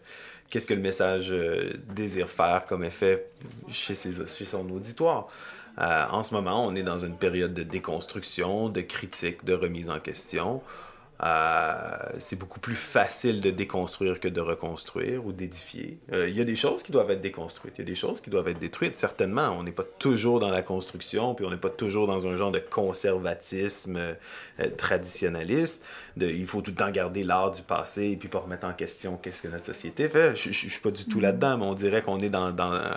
qu'est-ce 0.53 0.67
que 0.67 0.75
le 0.75 0.83
message 0.83 1.33
euh, 1.33 1.73
désire 1.89 2.29
faire 2.29 2.67
comme 2.67 2.85
effet 2.85 3.31
chez, 3.71 3.95
son 3.95 4.69
auditoire. 4.69 5.27
Euh, 5.79 6.05
en 6.11 6.23
ce 6.23 6.35
moment, 6.35 6.67
on 6.67 6.75
est 6.75 6.83
dans 6.83 6.99
une 6.99 7.17
période 7.17 7.55
de 7.55 7.63
déconstruction, 7.63 8.69
de 8.69 8.83
critique, 8.83 9.47
de 9.47 9.55
remise 9.55 9.89
en 9.89 9.99
question. 9.99 10.61
Euh, 11.23 11.99
c'est 12.19 12.37
beaucoup 12.37 12.59
plus 12.59 12.75
facile 12.75 13.41
de 13.41 13.51
déconstruire 13.51 14.19
que 14.19 14.27
de 14.27 14.41
reconstruire 14.41 15.25
ou 15.25 15.33
d'édifier. 15.33 15.99
Euh, 16.13 16.29
Il 16.29 16.37
y 16.37 16.41
a 16.41 16.45
des 16.45 16.57
choses 16.57 16.83
qui 16.83 16.91
doivent 16.91 17.11
être 17.13 17.21
déconstruites, 17.21 17.75
il 17.79 17.83
y 17.83 17.85
a 17.85 17.87
des 17.87 17.95
choses 17.95 18.21
qui 18.21 18.29
doivent 18.29 18.49
être 18.49 18.59
détruites, 18.59 18.97
certainement. 18.97 19.55
On 19.57 19.63
n'est 19.63 19.71
pas 19.73 19.85
toujours 20.01 20.41
dans 20.41 20.51
la 20.51 20.63
construction, 20.63 21.35
puis 21.37 21.45
on 21.45 21.51
n'est 21.51 21.57
pas 21.57 21.71
toujours 21.71 22.09
dans 22.09 22.27
un 22.27 22.35
genre 22.35 22.51
de 22.51 22.59
conservatisme 22.59 23.97
euh, 23.97 24.15
traditionnaliste. 24.77 25.85
De, 26.17 26.29
il 26.29 26.47
faut 26.47 26.61
tout 26.61 26.73
le 26.73 26.77
temps 26.77 26.91
garder 26.91 27.23
l'art 27.23 27.53
du 27.53 27.63
passé 27.63 28.11
et 28.11 28.17
puis 28.17 28.29
pas 28.29 28.41
remettre 28.41 28.67
en 28.67 28.73
question 28.73 29.17
qu'est-ce 29.17 29.43
que 29.43 29.49
notre 29.49 29.67
société 29.67 30.09
fait. 30.09 30.35
Je, 30.35 30.51
je 30.51 30.69
suis 30.69 30.81
pas 30.81 30.91
du 30.91 31.05
tout 31.05 31.21
là-dedans, 31.21 31.57
mais 31.59 31.67
on 31.67 31.75
dirait 31.75 32.03
qu'on 32.03 32.19
est 32.19 32.31
dans, 32.31 32.51
dans 32.51 32.73
euh, 32.73 32.91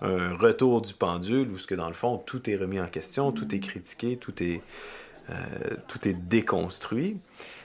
un 0.00 0.34
retour 0.36 0.80
du 0.80 0.92
pendule 0.92 1.50
où 1.50 1.58
ce 1.58 1.68
que 1.68 1.74
dans 1.76 1.88
le 1.88 1.94
fond 1.94 2.18
tout 2.18 2.50
est 2.50 2.56
remis 2.56 2.80
en 2.80 2.86
question, 2.86 3.30
tout 3.30 3.54
est 3.54 3.60
critiqué, 3.60 4.16
tout 4.16 4.42
est 4.42 4.60
euh, 5.30 5.34
tout 5.88 6.08
est 6.08 6.12
déconstruit. 6.14 7.18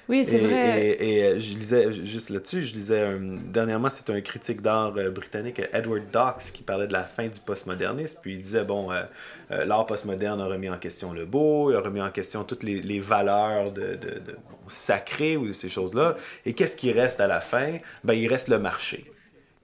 Oui, 0.08 0.26
c'est 0.26 0.38
Et, 0.38 0.43
vrai. 0.43 0.89
et- 0.89 1.19
et, 1.19 1.24
euh, 1.24 1.39
je 1.39 1.54
lisais, 1.56 1.91
juste 1.93 2.30
là-dessus, 2.30 2.63
je 2.63 2.74
lisais, 2.74 3.00
euh, 3.00 3.19
dernièrement, 3.45 3.89
c'est 3.89 4.10
un 4.10 4.22
critique 4.22 4.62
d'art 4.62 4.93
euh, 4.98 5.12
britannique, 5.12 5.62
Edward 5.74 6.10
Docks, 6.12 6.52
qui 6.54 6.63
parlait 6.63 6.88
de 6.88 6.93
la 6.93 7.04
fin 7.04 7.28
du 7.28 7.39
postmodernisme, 7.39 8.19
puis 8.22 8.34
il 8.34 8.41
disait, 8.41 8.65
bon, 8.65 8.91
euh, 8.91 9.04
euh, 9.52 9.65
l'art 9.65 9.86
postmoderne 9.86 10.41
a 10.41 10.45
remis 10.48 10.69
en 10.69 10.78
question 10.78 11.13
le 11.13 11.26
beau, 11.26 11.72
il 11.72 11.76
a 11.78 11.82
remis 11.82 12.02
en 12.02 12.12
question 12.12 12.43
toutes 12.43 12.63
les, 12.63 12.82
les 12.82 13.00
valeurs 13.00 13.72
de, 13.72 13.95
de, 13.95 14.19
de- 14.19 14.38
bon, 14.50 14.58
sacrées 14.67 15.38
ou 15.38 15.54
ces 15.54 15.69
choses-là, 15.69 16.17
et 16.45 16.54
qu'est-ce 16.54 16.76
qui 16.76 16.91
reste 16.91 17.19
à 17.22 17.28
la 17.28 17.41
fin? 17.41 17.78
Ben, 18.04 18.13
il 18.13 18.28
reste 18.28 18.50
le 18.50 18.60
marché. 18.60 19.13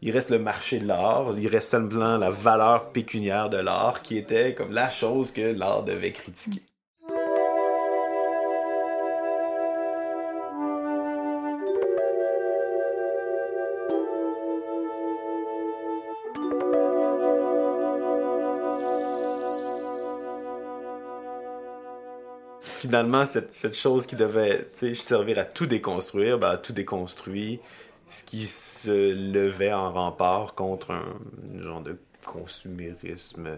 Il 0.01 0.11
reste 0.11 0.29
le 0.29 0.39
marché 0.39 0.79
de 0.79 0.87
l'art, 0.87 1.33
il 1.37 1.47
reste 1.47 1.69
seulement 1.71 2.17
la 2.17 2.29
valeur 2.29 2.91
pécuniaire 2.91 3.49
de 3.49 3.57
l'art, 3.57 4.01
qui 4.03 4.17
était 4.17 4.53
comme 4.55 4.71
la 4.71 4.89
chose 4.89 5.31
que 5.31 5.41
l'art 5.53 5.83
devait 5.83 6.13
critiquer. 6.13 6.61
Finalement, 22.85 23.25
cette, 23.25 23.75
chose 23.75 24.05
qui 24.05 24.15
devait 24.15 24.67
servir 24.93 25.39
à 25.39 25.45
tout 25.45 25.65
déconstruire, 25.65 26.37
ben, 26.37 26.57
tout 26.57 26.73
déconstruit, 26.73 27.59
ce 28.07 28.23
qui 28.23 28.45
se 28.45 29.31
levait 29.31 29.73
en 29.73 29.91
rempart 29.91 30.53
contre 30.53 30.91
un 30.91 31.03
genre 31.59 31.81
de 31.81 31.97
consumérisme. 32.23 33.49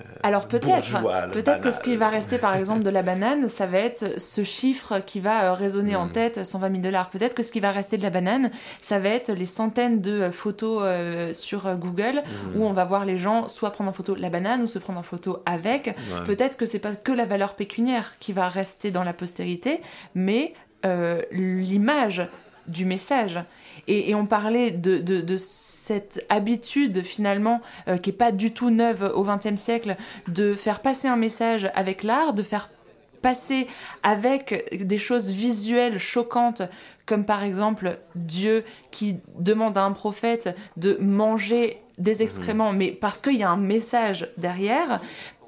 Euh, 0.00 0.04
Alors 0.22 0.48
peut-être, 0.48 1.30
peut-être 1.32 1.62
que 1.62 1.70
ce 1.70 1.80
qui 1.80 1.96
va 1.96 2.08
rester 2.08 2.38
par 2.38 2.54
exemple 2.56 2.82
de 2.82 2.90
la 2.90 3.02
banane, 3.02 3.48
ça 3.48 3.66
va 3.66 3.78
être 3.78 4.18
ce 4.20 4.42
chiffre 4.44 5.00
qui 5.00 5.20
va 5.20 5.44
euh, 5.44 5.52
résonner 5.52 5.96
en 5.96 6.06
Mm. 6.06 6.12
tête, 6.12 6.44
120 6.44 6.70
000 6.70 6.82
dollars. 6.82 7.10
Peut-être 7.10 7.34
que 7.34 7.42
ce 7.42 7.52
qui 7.52 7.60
va 7.60 7.70
rester 7.70 7.96
de 7.98 8.02
la 8.02 8.10
banane, 8.10 8.50
ça 8.82 8.98
va 8.98 9.10
être 9.10 9.32
les 9.32 9.44
centaines 9.46 10.00
de 10.00 10.12
euh, 10.12 10.32
photos 10.32 10.82
euh, 10.84 11.32
sur 11.32 11.66
euh, 11.66 11.74
Google 11.76 12.22
Mm. 12.24 12.56
où 12.60 12.64
on 12.64 12.72
va 12.72 12.84
voir 12.84 13.04
les 13.04 13.18
gens 13.18 13.48
soit 13.48 13.70
prendre 13.70 13.90
en 13.90 13.92
photo 13.92 14.14
la 14.14 14.30
banane 14.30 14.62
ou 14.62 14.66
se 14.66 14.78
prendre 14.78 14.98
en 14.98 15.02
photo 15.04 15.42
avec. 15.46 15.86
Ouais. 15.86 16.24
Peut-être 16.24 16.56
que 16.56 16.66
c'est 16.66 16.78
pas 16.78 16.94
que 16.94 17.12
la 17.12 17.24
valeur 17.26 17.54
pécuniaire 17.54 18.14
qui 18.20 18.32
va 18.32 18.48
rester 18.48 18.90
dans 18.90 19.04
la 19.04 19.12
postérité, 19.12 19.80
mais 20.14 20.54
euh, 20.86 21.20
l'image 21.30 22.26
du 22.70 22.84
message. 22.84 23.38
Et, 23.88 24.10
et 24.10 24.14
on 24.14 24.26
parlait 24.26 24.70
de, 24.70 24.98
de, 24.98 25.20
de 25.20 25.36
cette 25.90 26.24
habitude 26.28 27.02
finalement 27.02 27.60
euh, 27.88 27.96
qui 27.98 28.10
est 28.10 28.14
pas 28.14 28.32
du 28.32 28.52
tout 28.52 28.70
neuve 28.70 29.10
au 29.14 29.24
XXe 29.24 29.60
siècle 29.60 29.96
de 30.28 30.54
faire 30.54 30.80
passer 30.80 31.08
un 31.08 31.16
message 31.16 31.70
avec 31.74 32.02
l'art, 32.02 32.32
de 32.32 32.42
faire 32.42 32.70
passer 33.22 33.66
avec 34.02 34.86
des 34.86 34.98
choses 34.98 35.30
visuelles 35.30 35.98
choquantes 35.98 36.62
comme 37.06 37.24
par 37.24 37.42
exemple 37.42 37.98
Dieu 38.14 38.64
qui 38.92 39.16
demande 39.36 39.76
à 39.76 39.82
un 39.82 39.92
prophète 39.92 40.56
de 40.76 40.96
manger 41.00 41.82
des 41.98 42.22
excréments, 42.22 42.72
mais 42.72 42.92
parce 42.92 43.20
qu'il 43.20 43.36
y 43.36 43.42
a 43.42 43.50
un 43.50 43.56
message 43.56 44.30
derrière, 44.38 45.00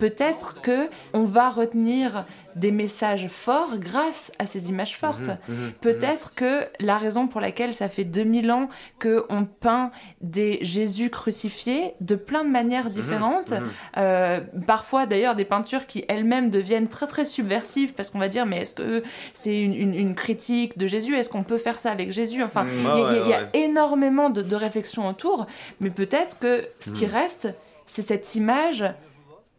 peut-être 0.06 0.60
que 0.62 0.88
on 1.12 1.22
va 1.22 1.48
retenir 1.48 2.24
des 2.56 2.72
messages 2.72 3.28
forts 3.28 3.78
grâce 3.78 4.32
à 4.40 4.46
ces 4.46 4.68
images 4.68 4.98
fortes. 4.98 5.30
Mhm, 5.48 5.72
Peut-être 5.80 6.34
que 6.34 6.66
la 6.80 6.98
raison 6.98 7.28
pour 7.28 7.40
laquelle 7.40 7.72
ça 7.72 7.88
fait 7.88 8.02
2000 8.04 8.50
ans 8.50 8.68
que 8.98 9.24
on 9.30 9.44
peint 9.44 9.92
des 10.20 10.58
Jésus 10.62 11.08
crucifiés 11.08 11.94
de 12.00 12.16
plein 12.16 12.42
de 12.44 12.50
manières 12.50 12.88
différentes, 12.90 13.52
mhm. 13.52 13.62
euh, 13.96 14.40
parfois 14.66 15.06
d'ailleurs 15.06 15.36
des 15.36 15.44
peintures 15.44 15.86
qui 15.86 16.04
elles-mêmes 16.08 16.50
deviennent 16.50 16.88
très 16.88 17.06
très 17.06 17.24
subversives 17.24 17.92
parce 17.94 18.10
qu'on 18.10 18.18
va 18.18 18.28
dire 18.28 18.44
mais 18.44 18.58
est-ce 18.62 18.74
que 18.74 19.02
c'est 19.34 19.56
une, 19.58 19.72
une- 19.74 19.94
une 19.94 20.14
critique 20.16 20.76
de 20.76 20.86
Jésus? 20.88 21.16
Est-ce 21.16 21.28
qu'on 21.28 21.44
peut 21.44 21.58
faire 21.58 21.78
ça 21.78 21.92
avec 21.92 22.10
Jésus? 22.12 22.42
Enfin, 22.42 22.64
Mm. 22.64 22.68
il 22.72 22.82
y 22.84 22.88
a- 22.88 22.96
y, 23.16 23.28
ouais, 23.30 23.48
y 23.54 23.58
énormément 23.64 24.30
de, 24.30 24.42
de 24.42 24.56
réflexions 24.56 25.06
autour, 25.08 25.46
mais 25.80 25.90
peut-être 25.90 26.38
que 26.40 26.66
ce 26.80 26.90
qui 26.90 27.06
reste, 27.06 27.54
c'est 27.86 28.02
cette 28.02 28.34
image 28.34 28.84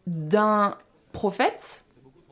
d'un 0.06 0.76
prophète, 1.12 1.84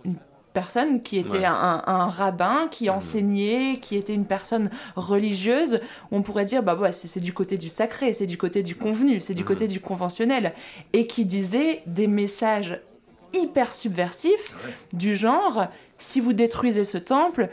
une 0.04 0.16
personne 0.52 1.02
qui 1.02 1.16
était 1.18 1.38
Ouais. 1.38 1.44
un, 1.46 1.82
un 1.87 2.06
rabbin, 2.08 2.68
qui 2.70 2.85
Mhm. 2.90 2.96
enseignait, 2.96 3.78
qui 3.80 3.96
était 3.96 4.14
une 4.14 4.26
personne 4.26 4.70
religieuse, 4.96 5.80
on 6.11 6.22
pourrait 6.22 6.44
dire, 6.44 6.62
bah 6.62 6.74
ouais, 6.76 6.92
c'est 6.92 7.20
du 7.20 7.32
côté 7.32 7.56
du 7.56 7.68
sacré, 7.68 8.12
c'est 8.12 8.26
du 8.26 8.37
côté 8.37 8.62
du 8.62 8.74
convenu, 8.76 9.20
c'est 9.20 9.35
du 9.35 9.42
Mhm. 9.42 9.48
côté 9.48 9.68
du 9.68 9.80
conventionnel, 9.80 10.52
et 10.92 11.06
qui 11.06 11.24
disait 11.24 11.82
des 11.87 12.06
messages 12.06 12.80
hyper 13.32 13.72
subversifs 13.72 14.54
du 14.92 15.16
genre 15.16 15.68
si 16.03 16.21
vous 16.21 16.33
détruisez 16.33 16.85
ce 16.85 16.99
temple 16.99 17.49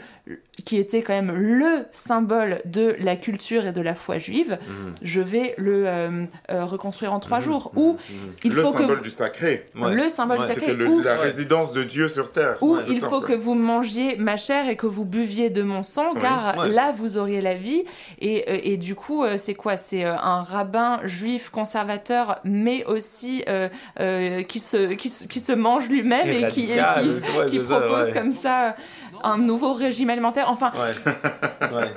qui 0.64 0.76
était 0.76 1.02
quand 1.02 1.14
même 1.14 1.32
le 1.34 1.86
symbole 1.92 2.60
de 2.66 2.94
la 3.00 3.16
culture 3.16 3.66
et 3.66 3.72
de 3.72 3.80
la 3.80 3.94
foi 3.94 4.18
juive 4.18 4.58
Mhm. 4.68 4.94
je 5.02 5.20
vais 5.22 5.54
le 5.56 5.84
euh, 5.86 6.24
euh, 6.50 6.64
reconstruire 6.66 7.12
en 7.12 7.18
trois 7.20 7.38
Mhm. 7.38 7.44
jours 7.44 7.72
Mhm. 7.74 7.82
ou 7.82 7.96
il 8.44 8.52
le 8.52 8.62
faut 8.62 8.72
symbole 8.72 8.98
que 8.98 9.02
du 9.04 9.10
sacré. 9.10 9.64
Ouais. 9.74 9.94
le 9.94 10.08
symbole 10.08 10.38
Ouais, 10.40 10.48
du 10.48 10.54
sacré 10.54 10.72
ou, 10.84 11.00
la 11.00 11.16
résidence 11.16 11.72
de 11.72 11.82
Dieu 11.84 12.08
sur 12.08 12.30
terre. 12.30 12.56
ou 12.60 12.76
il 12.88 13.00
faut 13.00 13.20
que 13.22 13.32
vous 13.32 13.54
mangiez 13.54 14.16
ma 14.16 14.36
chair 14.36 14.68
et 14.68 14.76
que 14.76 14.86
vous 14.86 15.04
buviez 15.04 15.48
de 15.50 15.62
mon 15.62 15.82
sang 15.82 16.12
Oui. 16.14 16.20
car 16.20 16.58
Ouais. 16.58 16.68
là 16.68 16.92
vous 16.94 17.16
auriez 17.16 17.40
la 17.40 17.54
vie 17.54 17.84
et, 18.20 18.44
euh, 18.48 18.58
et 18.62 18.76
du 18.76 18.94
coup 18.94 19.24
c'est 19.36 19.54
quoi? 19.54 19.76
C'est 19.76 20.04
un 20.04 20.42
rabbin 20.42 21.00
juif 21.04 21.48
conservateur 21.50 22.38
mais 22.44 22.84
aussi 22.84 23.42
euh, 23.48 24.42
qui 24.42 24.60
se 24.60 24.92
qui, 24.92 25.08
se- 25.08 25.26
qui 25.26 25.40
se 25.40 25.52
mange 25.52 25.88
lui-même 25.88 26.26
et, 26.28 26.48
qui, 26.48 26.64
et 26.64 26.66
qui- 26.66 27.38
ouais, 27.38 27.46
qui 27.48 27.64
ça, 27.64 27.80
propose 27.80 28.12
comme 28.12 28.32
ça 28.32 28.39
un 28.46 29.38
nouveau 29.38 29.72
régime 29.74 30.10
alimentaire 30.10 30.48
enfin 30.48 30.72
Ouais. 30.74 30.94
ouais. 31.72 31.94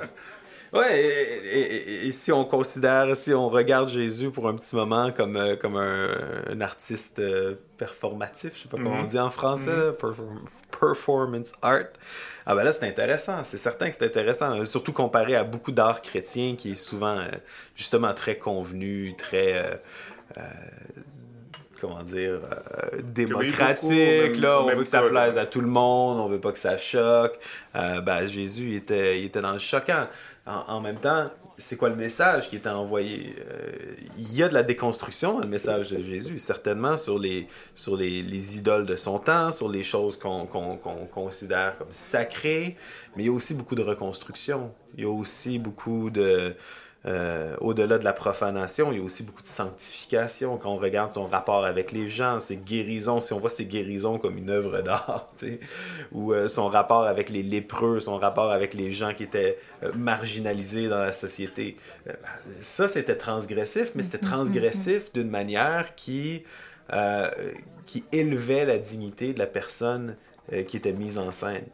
Ouais, 0.72 1.00
et, 1.00 1.06
et- 1.06 1.74
et- 1.76 2.06
et 2.08 2.10
si 2.10 2.32
on 2.32 2.44
considère, 2.44 3.16
si 3.16 3.32
on 3.32 3.48
regarde 3.48 3.88
Jésus 3.88 4.32
pour 4.32 4.48
un 4.48 4.56
petit 4.56 4.74
moment 4.74 5.12
comme, 5.12 5.36
euh, 5.36 5.54
comme 5.54 5.76
un, 5.76 6.08
un 6.50 6.60
artiste 6.60 7.20
euh, 7.20 7.54
performatif, 7.78 8.54
je 8.56 8.62
sais 8.62 8.68
pas 8.68 8.78
comment 8.78 8.96
Mhm. 8.96 9.00
on 9.02 9.04
dit 9.04 9.18
en 9.20 9.30
français, 9.30 9.70
là, 9.70 9.92
perform- 9.92 10.40
performance 10.80 11.52
art, 11.62 11.84
ah 12.44 12.56
ben 12.56 12.64
là 12.64 12.72
c'est 12.72 12.88
intéressant, 12.88 13.44
c'est 13.44 13.56
certain 13.56 13.88
que 13.88 13.94
c'est 13.94 14.04
intéressant, 14.04 14.58
euh, 14.58 14.64
surtout 14.64 14.92
comparé 14.92 15.36
à 15.36 15.44
beaucoup 15.44 15.70
d'art 15.70 16.02
chrétien 16.02 16.56
qui 16.56 16.72
est 16.72 16.74
souvent 16.74 17.18
euh, 17.18 17.28
justement 17.76 18.12
très 18.12 18.36
convenu, 18.36 19.14
très... 19.16 19.54
euh, 19.56 19.76
euh, 20.38 20.40
comment 21.86 22.02
dire, 22.02 22.40
euh, 22.50 22.98
eu 22.98 23.02
démocratique. 23.02 24.36
là, 24.38 24.62
on 24.62 24.66
veut 24.66 24.82
que 24.82 24.88
ça 24.88 25.02
plaise 25.02 25.36
à 25.38 25.46
tout 25.46 25.60
le 25.60 25.66
monde, 25.68 26.18
on 26.18 26.28
veut 26.28 26.40
pas 26.40 26.52
que 26.52 26.58
ça 26.58 26.76
choque. 26.76 27.38
Euh, 27.76 28.00
ben, 28.00 28.26
Jésus, 28.26 28.70
il 28.70 28.76
était, 28.76 29.20
il 29.20 29.26
était 29.26 29.40
dans 29.40 29.52
le 29.52 29.58
choquant. 29.58 30.06
En, 30.46 30.74
en 30.74 30.80
même 30.80 30.96
temps, 30.96 31.30
c'est 31.56 31.76
quoi 31.76 31.88
le 31.88 31.96
message 31.96 32.50
qui 32.50 32.56
était 32.56 32.68
envoyé? 32.68 33.36
Euh, 33.38 33.72
Il 34.18 34.34
y 34.34 34.42
a 34.42 34.48
de 34.48 34.54
la 34.54 34.62
déconstruction 34.62 35.34
dans 35.34 35.40
le 35.40 35.46
message 35.46 35.90
de 35.90 36.00
Jésus, 36.00 36.38
certainement 36.38 36.96
sur 36.96 37.18
les, 37.18 37.46
sur 37.74 37.96
les, 37.96 38.22
les 38.22 38.58
idoles 38.58 38.86
de 38.86 38.96
son 38.96 39.18
temps, 39.18 39.52
sur 39.52 39.68
les 39.70 39.82
choses 39.82 40.18
qu'on 40.18 40.46
considère 41.12 41.78
comme 41.78 41.92
sacrées, 41.92 42.76
mais 43.14 43.22
il 43.22 43.26
y 43.26 43.28
a 43.28 43.32
aussi 43.32 43.54
beaucoup 43.54 43.76
de 43.76 43.82
reconstruction. 43.82 44.72
Il 44.96 45.04
y 45.04 45.06
a 45.06 45.10
aussi 45.10 45.58
beaucoup 45.58 46.10
de... 46.10 46.54
euh, 47.06 47.54
au-delà 47.60 47.98
de 47.98 48.04
la 48.04 48.14
profanation, 48.14 48.90
il 48.90 48.98
y 48.98 49.00
a 49.00 49.04
aussi 49.04 49.24
beaucoup 49.24 49.42
de 49.42 49.46
sanctification. 49.46 50.56
Quand 50.56 50.70
on 50.70 50.78
regarde 50.78 51.12
son 51.12 51.26
rapport 51.26 51.64
avec 51.66 51.92
les 51.92 52.08
gens, 52.08 52.40
ses 52.40 52.56
guérisons, 52.56 53.20
si 53.20 53.34
on 53.34 53.38
voit 53.38 53.50
ses 53.50 53.66
guérisons 53.66 54.18
comme 54.18 54.38
une 54.38 54.48
œuvre 54.48 54.80
d'art, 54.80 55.30
ou 56.12 56.32
euh, 56.32 56.48
son 56.48 56.68
rapport 56.68 57.04
avec 57.04 57.28
les 57.28 57.42
lépreux, 57.42 58.00
son 58.00 58.16
rapport 58.16 58.50
avec 58.50 58.72
les 58.72 58.90
gens 58.90 59.12
qui 59.12 59.22
étaient 59.22 59.58
euh, 59.82 59.92
marginalisés 59.94 60.88
dans 60.88 61.02
la 61.02 61.12
société, 61.12 61.76
ben, 62.06 62.14
ça 62.58 62.88
c'était 62.88 63.16
transgressif, 63.16 63.92
mais 63.94 64.02
c'était 64.02 64.18
transgressif 64.18 65.12
d'une 65.12 65.28
manière 65.28 65.94
qui, 65.94 66.44
qui 67.86 68.04
élevait 68.12 68.64
la 68.64 68.78
dignité 68.78 69.34
de 69.34 69.38
la 69.38 69.46
personne 69.46 70.16
qui 70.66 70.76
était 70.76 70.92
mise 70.92 71.18
en 71.18 71.32
scène. 71.32 71.64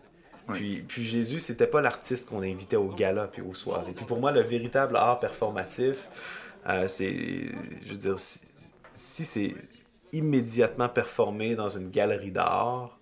Oui. 0.50 0.58
Puis, 0.58 0.84
puis 0.86 1.04
Jésus, 1.04 1.40
c'était 1.40 1.66
pas 1.66 1.80
l'artiste 1.80 2.28
qu'on 2.28 2.42
invitait 2.42 2.76
au 2.76 2.88
gala 2.88 3.28
puis 3.28 3.42
aux 3.42 3.54
soirées. 3.54 3.92
Puis 3.94 4.04
pour 4.04 4.20
moi, 4.20 4.32
le 4.32 4.42
véritable 4.42 4.96
art 4.96 5.20
performatif, 5.20 6.08
euh, 6.68 6.88
c'est, 6.88 7.14
je 7.84 7.90
veux 7.90 7.96
dire, 7.96 8.18
si, 8.18 8.40
si 8.94 9.24
c'est 9.24 9.54
immédiatement 10.12 10.88
performé 10.88 11.54
dans 11.54 11.68
une 11.68 11.90
galerie 11.90 12.32
d'art, 12.32 12.98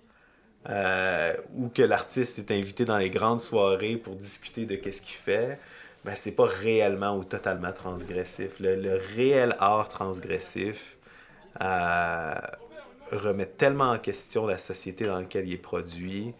euh, 0.68 1.34
ou 1.54 1.68
que 1.68 1.82
l'artiste 1.82 2.38
est 2.38 2.50
invité 2.50 2.84
dans 2.84 2.98
les 2.98 3.10
grandes 3.10 3.40
soirées 3.40 3.96
pour 3.96 4.16
discuter 4.16 4.66
de 4.66 4.76
qu'est-ce 4.76 5.00
qu'il 5.00 5.16
fait, 5.16 5.58
ben 6.04 6.14
c'est 6.14 6.34
pas 6.34 6.46
réellement 6.46 7.16
ou 7.16 7.24
totalement 7.24 7.72
transgressif. 7.72 8.60
Le, 8.60 8.76
le 8.76 9.00
réel 9.16 9.56
art 9.58 9.88
transgressif 9.88 10.96
euh, 11.60 12.34
remet 13.12 13.46
tellement 13.46 13.90
en 13.92 13.98
question 13.98 14.46
la 14.46 14.58
société 14.58 15.06
dans 15.06 15.18
laquelle 15.20 15.48
il 15.48 15.54
est 15.54 15.58
produit 15.58 16.34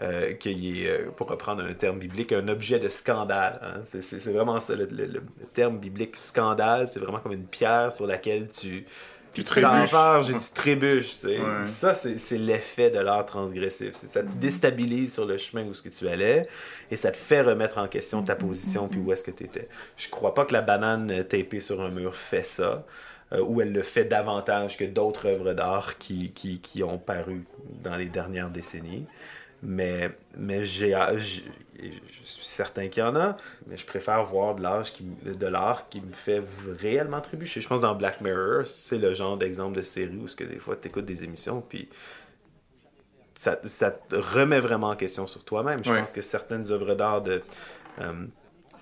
euh, 0.00 0.32
qu'il 0.34 0.78
est, 0.82 0.88
euh, 0.90 1.10
pour 1.10 1.28
reprendre 1.28 1.62
un 1.64 1.72
terme 1.74 1.98
biblique, 1.98 2.32
un 2.32 2.48
objet 2.48 2.78
de 2.80 2.88
scandale. 2.88 3.60
hein. 3.62 3.80
C'est- 3.84 4.28
vraiment 4.32 4.58
ça, 4.60 4.74
le, 4.74 4.86
le- 4.86 5.06
le 5.06 5.22
terme 5.52 5.78
biblique 5.78 6.16
scandale, 6.16 6.88
c'est 6.88 6.98
vraiment 7.00 7.18
comme 7.20 7.32
une 7.32 7.46
pierre 7.46 7.92
sur 7.92 8.06
laquelle 8.06 8.48
tu... 8.48 8.84
Tu 9.32 9.42
te 9.42 9.48
trébuches. 9.48 9.90
renverges 9.92 10.30
et 10.30 10.34
tu 10.34 10.50
trébuches. 10.54 11.16
tu. 11.20 11.26
Ouais. 11.26 11.64
Ça, 11.64 11.92
c'est 11.96 12.38
l'effet 12.38 12.90
de 12.90 13.00
l'art 13.00 13.26
transgressif. 13.26 13.94
C'est- 13.94 14.06
Ça 14.06 14.22
te 14.22 14.28
déstabilise 14.40 15.12
sur 15.12 15.26
le 15.26 15.36
chemin 15.38 15.64
où 15.64 15.74
ce 15.74 15.82
que 15.82 15.88
tu 15.88 16.06
allais 16.06 16.46
et 16.90 16.94
ça 16.94 17.10
te 17.10 17.16
fait 17.16 17.40
remettre 17.40 17.78
en 17.78 17.88
question 17.88 18.22
ta 18.22 18.36
position 18.36 18.86
puis 18.86 19.00
où 19.00 19.12
est-ce 19.12 19.24
que 19.24 19.32
tu 19.32 19.42
étais. 19.44 19.66
Je 19.96 20.08
crois 20.08 20.34
pas 20.34 20.44
que 20.44 20.52
la 20.52 20.60
banane 20.62 21.24
tapée 21.24 21.58
sur 21.58 21.80
un 21.82 21.90
mur 21.90 22.14
fait 22.16 22.44
ça. 22.44 22.84
euh, 23.32 23.40
ou 23.40 23.60
elle 23.60 23.72
le 23.72 23.82
fait 23.82 24.04
davantage 24.04 24.76
que 24.76 24.84
d'autres 24.84 25.26
œuvres 25.26 25.52
d'art 25.54 25.98
qui, 25.98 26.30
qui, 26.32 26.60
qui 26.60 26.84
ont 26.84 26.98
paru 26.98 27.44
dans 27.82 27.96
les 27.96 28.08
dernières 28.10 28.50
décennies. 28.50 29.06
Mais, 29.64 30.10
mais 30.36 30.64
j'ai, 30.64 30.96
j'ai- 31.16 31.44
je 31.78 31.90
suis 32.24 32.44
certain 32.44 32.88
qu'il 32.88 33.02
y 33.02 33.06
en 33.06 33.16
a, 33.16 33.36
mais 33.66 33.76
je 33.76 33.86
préfère 33.86 34.24
voir 34.24 34.54
de 34.54 34.62
l'art 34.62 34.84
qui, 34.84 35.04
de 35.24 35.46
l'art 35.46 35.88
qui 35.88 36.00
me 36.00 36.12
fait 36.12 36.42
réellement 36.80 37.20
trébucher. 37.20 37.60
Je 37.60 37.68
pense 37.68 37.80
dans 37.80 37.94
Black 37.94 38.20
Mirror, 38.20 38.66
c'est 38.66 38.98
le 38.98 39.14
genre 39.14 39.36
d'exemple 39.36 39.76
de 39.76 39.82
série 39.82 40.16
où 40.16 40.28
ce 40.28 40.36
que 40.36 40.44
des 40.44 40.58
fois 40.58 40.76
tu 40.76 40.88
écoutes 40.88 41.06
des 41.06 41.24
émissions 41.24 41.60
puis 41.62 41.88
ça, 43.34 43.58
ça 43.64 43.90
te 43.90 44.14
remet 44.16 44.60
vraiment 44.60 44.90
en 44.90 44.96
question 44.96 45.26
sur 45.26 45.44
toi-même. 45.44 45.82
Je 45.84 45.92
pense 46.00 46.12
que 46.12 46.20
certaines 46.20 46.70
œuvres 46.70 46.94
d'art 46.94 47.22
de 47.22 47.42
euh, 48.00 48.26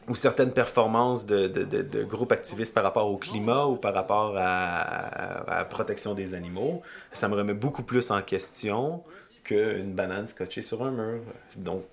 ou 0.09 0.17
certaines 0.17 0.53
performances 0.53 1.27
de, 1.27 1.49
de, 1.49 1.65
de- 1.65 1.83
de 1.83 2.05
groupes 2.05 2.33
activistes 2.33 2.75
par 2.75 2.85
rapport 2.85 3.09
au 3.11 3.19
climat 3.19 3.67
ou 3.67 3.77
par 3.77 3.95
rapport 3.95 4.37
à, 4.37 4.43
à- 4.43 5.53
à 5.55 5.59
la 5.59 5.65
protection 5.65 6.15
des 6.15 6.35
animaux, 6.35 6.83
ça 7.13 7.29
me 7.29 7.37
remet 7.37 7.55
beaucoup 7.55 7.85
plus 7.85 8.11
en 8.11 8.23
question 8.23 9.03
qu'une 9.45 9.93
banane 9.95 10.27
scotchée 10.27 10.63
sur 10.63 10.83
un 10.83 10.91
mur. 10.91 11.21
Donc, 11.57 11.85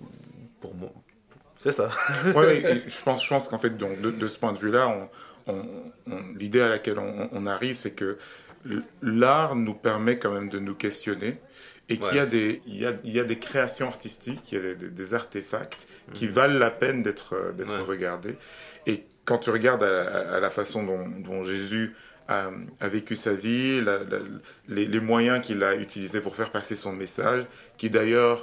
pour 0.60 0.74
moi, 0.74 0.90
c'est 1.58 1.72
ça. 1.72 1.90
Et 2.26 2.82
je 2.86 3.02
pense, 3.02 3.22
je 3.24 3.28
pense 3.28 3.48
qu'en 3.48 3.58
fait, 3.58 3.76
donc, 3.76 4.00
de, 4.00 4.10
de 4.10 4.26
ce 4.26 4.38
point 4.38 4.52
de 4.52 4.58
vue-là, 4.58 4.88
on, 5.46 5.52
on- 5.52 5.66
on- 6.10 6.22
l'idée 6.38 6.60
à 6.60 6.68
laquelle 6.68 6.98
on, 6.98 7.46
arrive, 7.46 7.76
c'est 7.76 7.92
que 7.92 8.18
l'art 9.02 9.56
nous 9.56 9.74
permet 9.74 10.18
quand 10.18 10.30
même 10.32 10.48
de 10.48 10.58
nous 10.58 10.74
questionner 10.74 11.38
et 11.88 11.98
qu'il 11.98 12.16
y, 12.16 12.20
a 12.20 12.26
des, 12.26 12.62
il 12.66 12.76
y, 12.76 12.86
a, 12.86 12.92
il 13.04 13.12
y 13.12 13.18
a 13.18 13.24
des 13.24 13.38
créations 13.38 13.88
artistiques, 13.88 14.52
il 14.52 14.58
y 14.58 14.64
a 14.70 14.74
des, 14.74 15.14
artefacts 15.14 15.88
qui 16.14 16.26
Mhm. 16.26 16.30
valent 16.32 16.58
la 16.58 16.70
peine 16.70 17.02
d'être 17.02 17.52
d'être 17.56 17.72
Ouais. 17.74 17.84
regardés. 17.84 18.36
Et 18.86 19.04
quand 19.24 19.38
tu 19.38 19.50
regardes 19.50 19.82
à, 19.82 20.02
à- 20.02 20.36
à 20.36 20.40
la 20.40 20.50
façon 20.50 20.84
dont, 20.84 21.08
dont 21.08 21.42
Jésus 21.42 21.94
a, 22.30 22.50
a 22.80 22.88
vécu 22.88 23.14
sa 23.16 23.34
vie, 23.34 23.80
la- 23.82 23.98
la- 24.10 24.18
les, 24.68 24.86
les 24.86 25.00
moyens 25.00 25.44
qu'il 25.44 25.62
a 25.62 25.74
utilisés 25.74 26.20
pour 26.20 26.34
faire 26.36 26.50
passer 26.50 26.76
son 26.76 26.92
message, 26.92 27.44
qui 27.78 27.90
d'ailleurs 27.90 28.38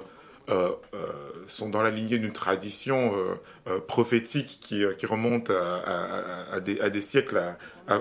euh, 0.50 0.72
euh, 0.94 1.08
sont 1.46 1.70
dans 1.70 1.84
la 1.84 1.90
lignée 1.90 2.20
d'une 2.20 2.32
tradition 2.32 3.14
euh, 3.18 3.34
euh, 3.68 3.80
prophétique 3.82 4.60
qui, 4.62 4.84
euh, 4.86 4.94
qui 4.94 5.06
remonte 5.06 5.50
à, 5.50 5.76
à- 5.76 6.06
à- 6.52 6.56
à 6.56 6.60
des, 6.62 6.80
à 6.80 6.90
des 6.90 7.02
siècles 7.02 7.42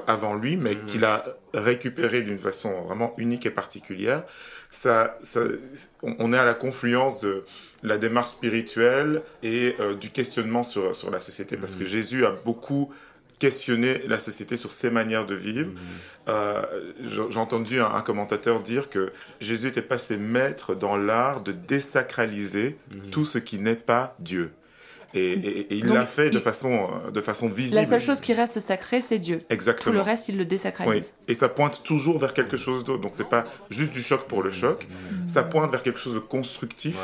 avant 0.06 0.34
lui, 0.34 0.56
mais 0.56 0.74
Mhm. 0.76 0.84
qu'il 0.86 1.04
a 1.04 1.24
récupéré 1.54 2.22
d'une 2.22 2.38
façon 2.38 2.82
vraiment 2.82 3.14
unique 3.18 3.46
et 3.46 3.50
particulière. 3.50 4.22
Ça, 4.70 5.18
ça- 5.22 5.40
on, 6.02 6.32
est 6.32 6.38
à 6.38 6.44
la 6.44 6.54
confluence 6.54 7.20
de 7.22 7.44
la 7.82 7.98
démarche 7.98 8.30
spirituelle 8.30 9.22
et 9.42 9.74
euh, 9.80 9.94
du 9.94 10.10
questionnement 10.10 10.62
sur, 10.62 10.94
sur 10.94 11.10
la 11.10 11.20
société, 11.20 11.56
parce 11.56 11.74
que 11.76 11.84
Jésus 11.84 12.24
a 12.26 12.30
beaucoup 12.30 12.92
questionné 13.38 14.02
la 14.06 14.18
société 14.18 14.56
sur 14.56 14.72
ses 14.72 14.90
manières 14.90 15.26
de 15.26 15.34
vivre. 15.34 15.70
Euh, 16.28 16.62
j'ai 17.02 17.38
entendu 17.38 17.80
un, 17.80 17.86
un 17.94 18.02
commentateur 18.02 18.60
dire 18.60 18.88
que 18.90 19.12
Jésus 19.40 19.68
était 19.68 19.82
passé 19.82 20.16
maître 20.16 20.74
dans 20.74 20.96
l'art 20.96 21.40
de 21.40 21.52
désacraliser 21.52 22.76
tout 23.12 23.24
ce 23.24 23.38
qui 23.38 23.58
n'est 23.58 23.76
pas 23.76 24.14
Dieu. 24.18 24.52
Et, 25.14 25.32
et- 25.32 25.60
et 25.72 25.76
il 25.76 25.86
l'a 25.86 26.04
fait 26.04 26.30
de 26.30 26.38
il- 26.38 26.42
façon, 26.42 26.90
euh, 27.06 27.10
de 27.10 27.20
façon 27.20 27.48
visible. 27.48 27.76
La 27.76 27.86
seule 27.86 28.00
chose 28.00 28.20
qui 28.20 28.34
reste 28.34 28.60
sacrée, 28.60 29.00
c'est 29.00 29.18
Dieu. 29.18 29.38
Tout 29.38 29.46
Exactement. 29.50 29.94
le 29.94 30.00
reste, 30.02 30.28
il 30.28 30.36
le 30.36 30.42
Oui. 30.42 30.46
désacralise. 30.46 31.14
Et 31.28 31.34
ça 31.34 31.48
pointe 31.48 31.82
toujours 31.84 32.18
vers 32.18 32.34
quelque 32.34 32.56
chose 32.56 32.84
d'autre. 32.84 33.00
Donc 33.00 33.12
c'est 33.14 33.28
pas 33.28 33.46
juste 33.70 33.92
du 33.92 34.02
choc 34.02 34.26
pour 34.26 34.42
le 34.42 34.50
choc. 34.50 34.86
Ça 35.26 35.42
pointe 35.42 35.70
vers 35.70 35.82
quelque 35.82 35.98
chose 36.00 36.14
de 36.14 36.18
constructif 36.18 36.98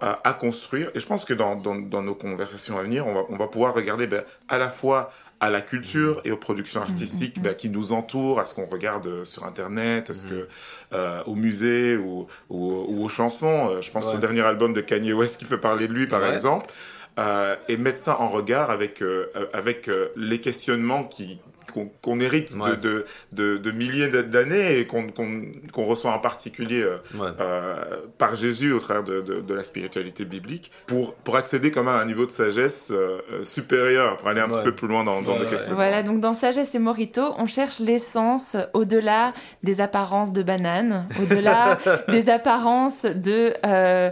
à, 0.00 0.20
à 0.28 0.32
construire. 0.32 0.90
Et 0.94 1.00
je 1.00 1.06
pense 1.06 1.24
que 1.24 1.34
dans, 1.34 1.54
dans- 1.54 1.76
dans 1.76 2.02
nos 2.02 2.14
conversations 2.16 2.76
à 2.78 2.82
venir, 2.82 3.06
on 3.06 3.14
va, 3.14 3.20
on 3.28 3.36
va 3.36 3.46
pouvoir 3.46 3.72
regarder 3.74 4.06
ben, 4.08 4.24
à 4.48 4.58
la 4.58 4.68
fois 4.70 5.12
à 5.44 5.50
la 5.50 5.60
culture 5.60 6.20
et 6.24 6.30
aux 6.32 6.36
productions 6.38 6.80
artistiques 6.80 7.40
ben, 7.42 7.54
qui 7.54 7.68
nous 7.68 7.92
entourent, 7.92 8.40
à 8.40 8.44
ce 8.46 8.54
qu'on 8.54 8.64
regarde 8.66 9.06
euh, 9.06 9.24
sur 9.24 9.44
Internet, 9.44 10.08
à 10.10 10.14
ce 10.14 10.24
que, 10.26 10.48
euh, 10.94 11.22
au 11.26 11.34
musée 11.34 11.96
ou, 11.96 12.26
ou- 12.48 12.84
ou 12.88 13.04
aux 13.04 13.08
chansons. 13.10 13.68
Euh, 13.70 13.80
Je 13.82 13.90
pense 13.90 14.06
Ouais. 14.06 14.14
au 14.14 14.18
dernier 14.18 14.40
album 14.40 14.72
de 14.72 14.80
Kanye 14.80 15.12
West 15.12 15.36
qui 15.38 15.44
fait 15.44 15.58
parler 15.58 15.86
de 15.88 15.92
lui, 15.92 16.06
par 16.06 16.22
Ouais. 16.22 16.32
exemple. 16.32 16.70
Euh, 17.18 17.54
et 17.68 17.76
mettre 17.76 17.98
ça 17.98 18.18
en 18.20 18.26
regard 18.28 18.70
avec, 18.70 19.00
euh, 19.02 19.26
avec 19.52 19.88
euh, 19.88 20.08
les 20.16 20.38
questionnements 20.40 21.04
qui 21.04 21.38
qu'on 21.72 22.20
hérite 22.20 22.52
de- 22.52 22.58
Ouais. 22.60 22.76
de, 22.76 23.06
de, 23.32 23.56
de 23.58 23.70
milliers 23.70 24.08
d'années 24.22 24.78
et 24.78 24.86
qu'on 24.86 25.08
qu'on 25.08 25.42
qu'on 25.72 25.84
reçoit 25.84 26.12
en 26.12 26.18
particulier 26.18 26.82
euh, 26.82 26.98
Ouais. 27.14 27.28
euh, 27.40 27.74
par 28.18 28.34
Jésus 28.34 28.72
au 28.72 28.78
travers 28.80 29.02
de, 29.04 29.20
de, 29.20 29.40
de 29.40 29.54
la 29.54 29.62
spiritualité 29.64 30.24
biblique 30.24 30.70
pour, 30.86 31.14
pour 31.14 31.36
accéder 31.36 31.70
quand 31.70 31.82
même 31.84 31.94
à 31.94 31.98
un 31.98 32.06
niveau 32.06 32.26
de 32.26 32.30
sagesse 32.30 32.90
euh, 32.92 33.18
euh, 33.32 33.44
supérieur, 33.44 34.16
pour 34.18 34.28
aller 34.28 34.40
un 34.40 34.44
Ouais. 34.48 34.52
petit 34.58 34.64
peu 34.64 34.74
plus 34.74 34.88
loin 34.88 35.04
dans, 35.04 35.22
dans 35.22 35.32
Ouais, 35.32 35.38
le 35.38 35.44
ouais. 35.44 35.50
questionnement. 35.50 35.76
Voilà, 35.76 36.02
donc 36.02 36.20
dans 36.20 36.32
Sagesse 36.34 36.74
et 36.74 36.78
Morito, 36.78 37.22
on 37.38 37.46
cherche 37.46 37.78
l'essence 37.80 38.56
au-delà 38.74 39.32
des 39.62 39.80
apparences 39.80 40.32
de 40.32 40.42
bananes, 40.42 41.06
au-delà 41.22 41.78
des 42.08 42.28
apparences 42.28 43.04
de 43.04 43.54
euh, 43.64 44.10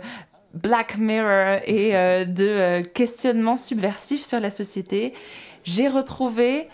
Black 0.55 0.99
Mirror 0.99 1.61
et 1.65 1.97
euh, 1.97 2.25
de 2.25 2.47
euh, 2.47 2.83
questionnements 2.83 3.57
subversifs 3.57 4.25
sur 4.25 4.41
la 4.41 4.51
société. 4.51 5.15
J'ai 5.65 5.89
retrouvé 5.89 6.69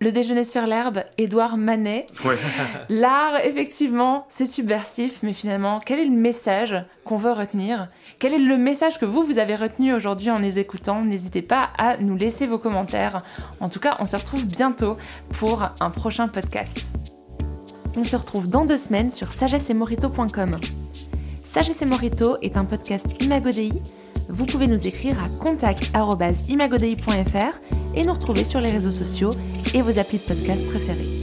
le 0.00 0.12
déjeuner 0.12 0.44
sur 0.44 0.62
l'herbe, 0.62 1.04
Édouard 1.18 1.58
Manet. 1.58 2.06
Ouais. 2.24 2.38
L'art, 2.88 3.38
effectivement, 3.44 4.26
c'est 4.30 4.46
subversif, 4.46 5.22
mais 5.22 5.34
finalement, 5.34 5.80
quel 5.84 5.98
est 5.98 6.06
le 6.06 6.16
message 6.16 6.74
qu'on 7.04 7.18
veut 7.18 7.32
retenir? 7.32 7.84
Quel 8.18 8.32
est 8.32 8.38
le 8.38 8.56
message 8.56 8.98
que 8.98 9.04
vous, 9.04 9.22
vous 9.22 9.38
avez 9.38 9.56
retenu 9.56 9.92
aujourd'hui 9.92 10.30
en 10.30 10.38
les 10.38 10.58
écoutant? 10.58 11.04
N'hésitez 11.04 11.42
pas 11.42 11.68
à 11.76 11.98
nous 11.98 12.16
laisser 12.16 12.46
vos 12.46 12.58
commentaires. 12.58 13.22
En 13.60 13.68
tout 13.68 13.80
cas, 13.80 13.96
on 13.98 14.06
se 14.06 14.16
retrouve 14.16 14.46
bientôt 14.46 14.96
pour 15.38 15.68
un 15.80 15.90
prochain 15.90 16.28
podcast. 16.28 16.78
On 17.96 18.04
se 18.04 18.16
retrouve 18.16 18.48
dans 18.48 18.64
deux 18.64 18.78
semaines 18.78 19.10
sur 19.10 19.28
sagessemorito.com. 19.28 20.58
Sagesse 21.44 21.82
et 21.82 21.86
Morito 21.86 22.36
est 22.42 22.56
un 22.56 22.64
podcast 22.64 23.20
Imagodei. 23.20 23.72
Vous 24.30 24.46
pouvez 24.46 24.68
nous 24.68 24.86
écrire 24.86 25.16
à 25.22 25.28
contact.imagodei.fr 25.42 27.60
et 27.96 28.04
nous 28.04 28.12
retrouver 28.12 28.44
sur 28.44 28.60
les 28.60 28.70
réseaux 28.70 28.92
sociaux 28.92 29.30
et 29.74 29.82
vos 29.82 29.98
applis 29.98 30.18
de 30.18 30.22
podcast 30.22 30.64
préférés. 30.68 31.19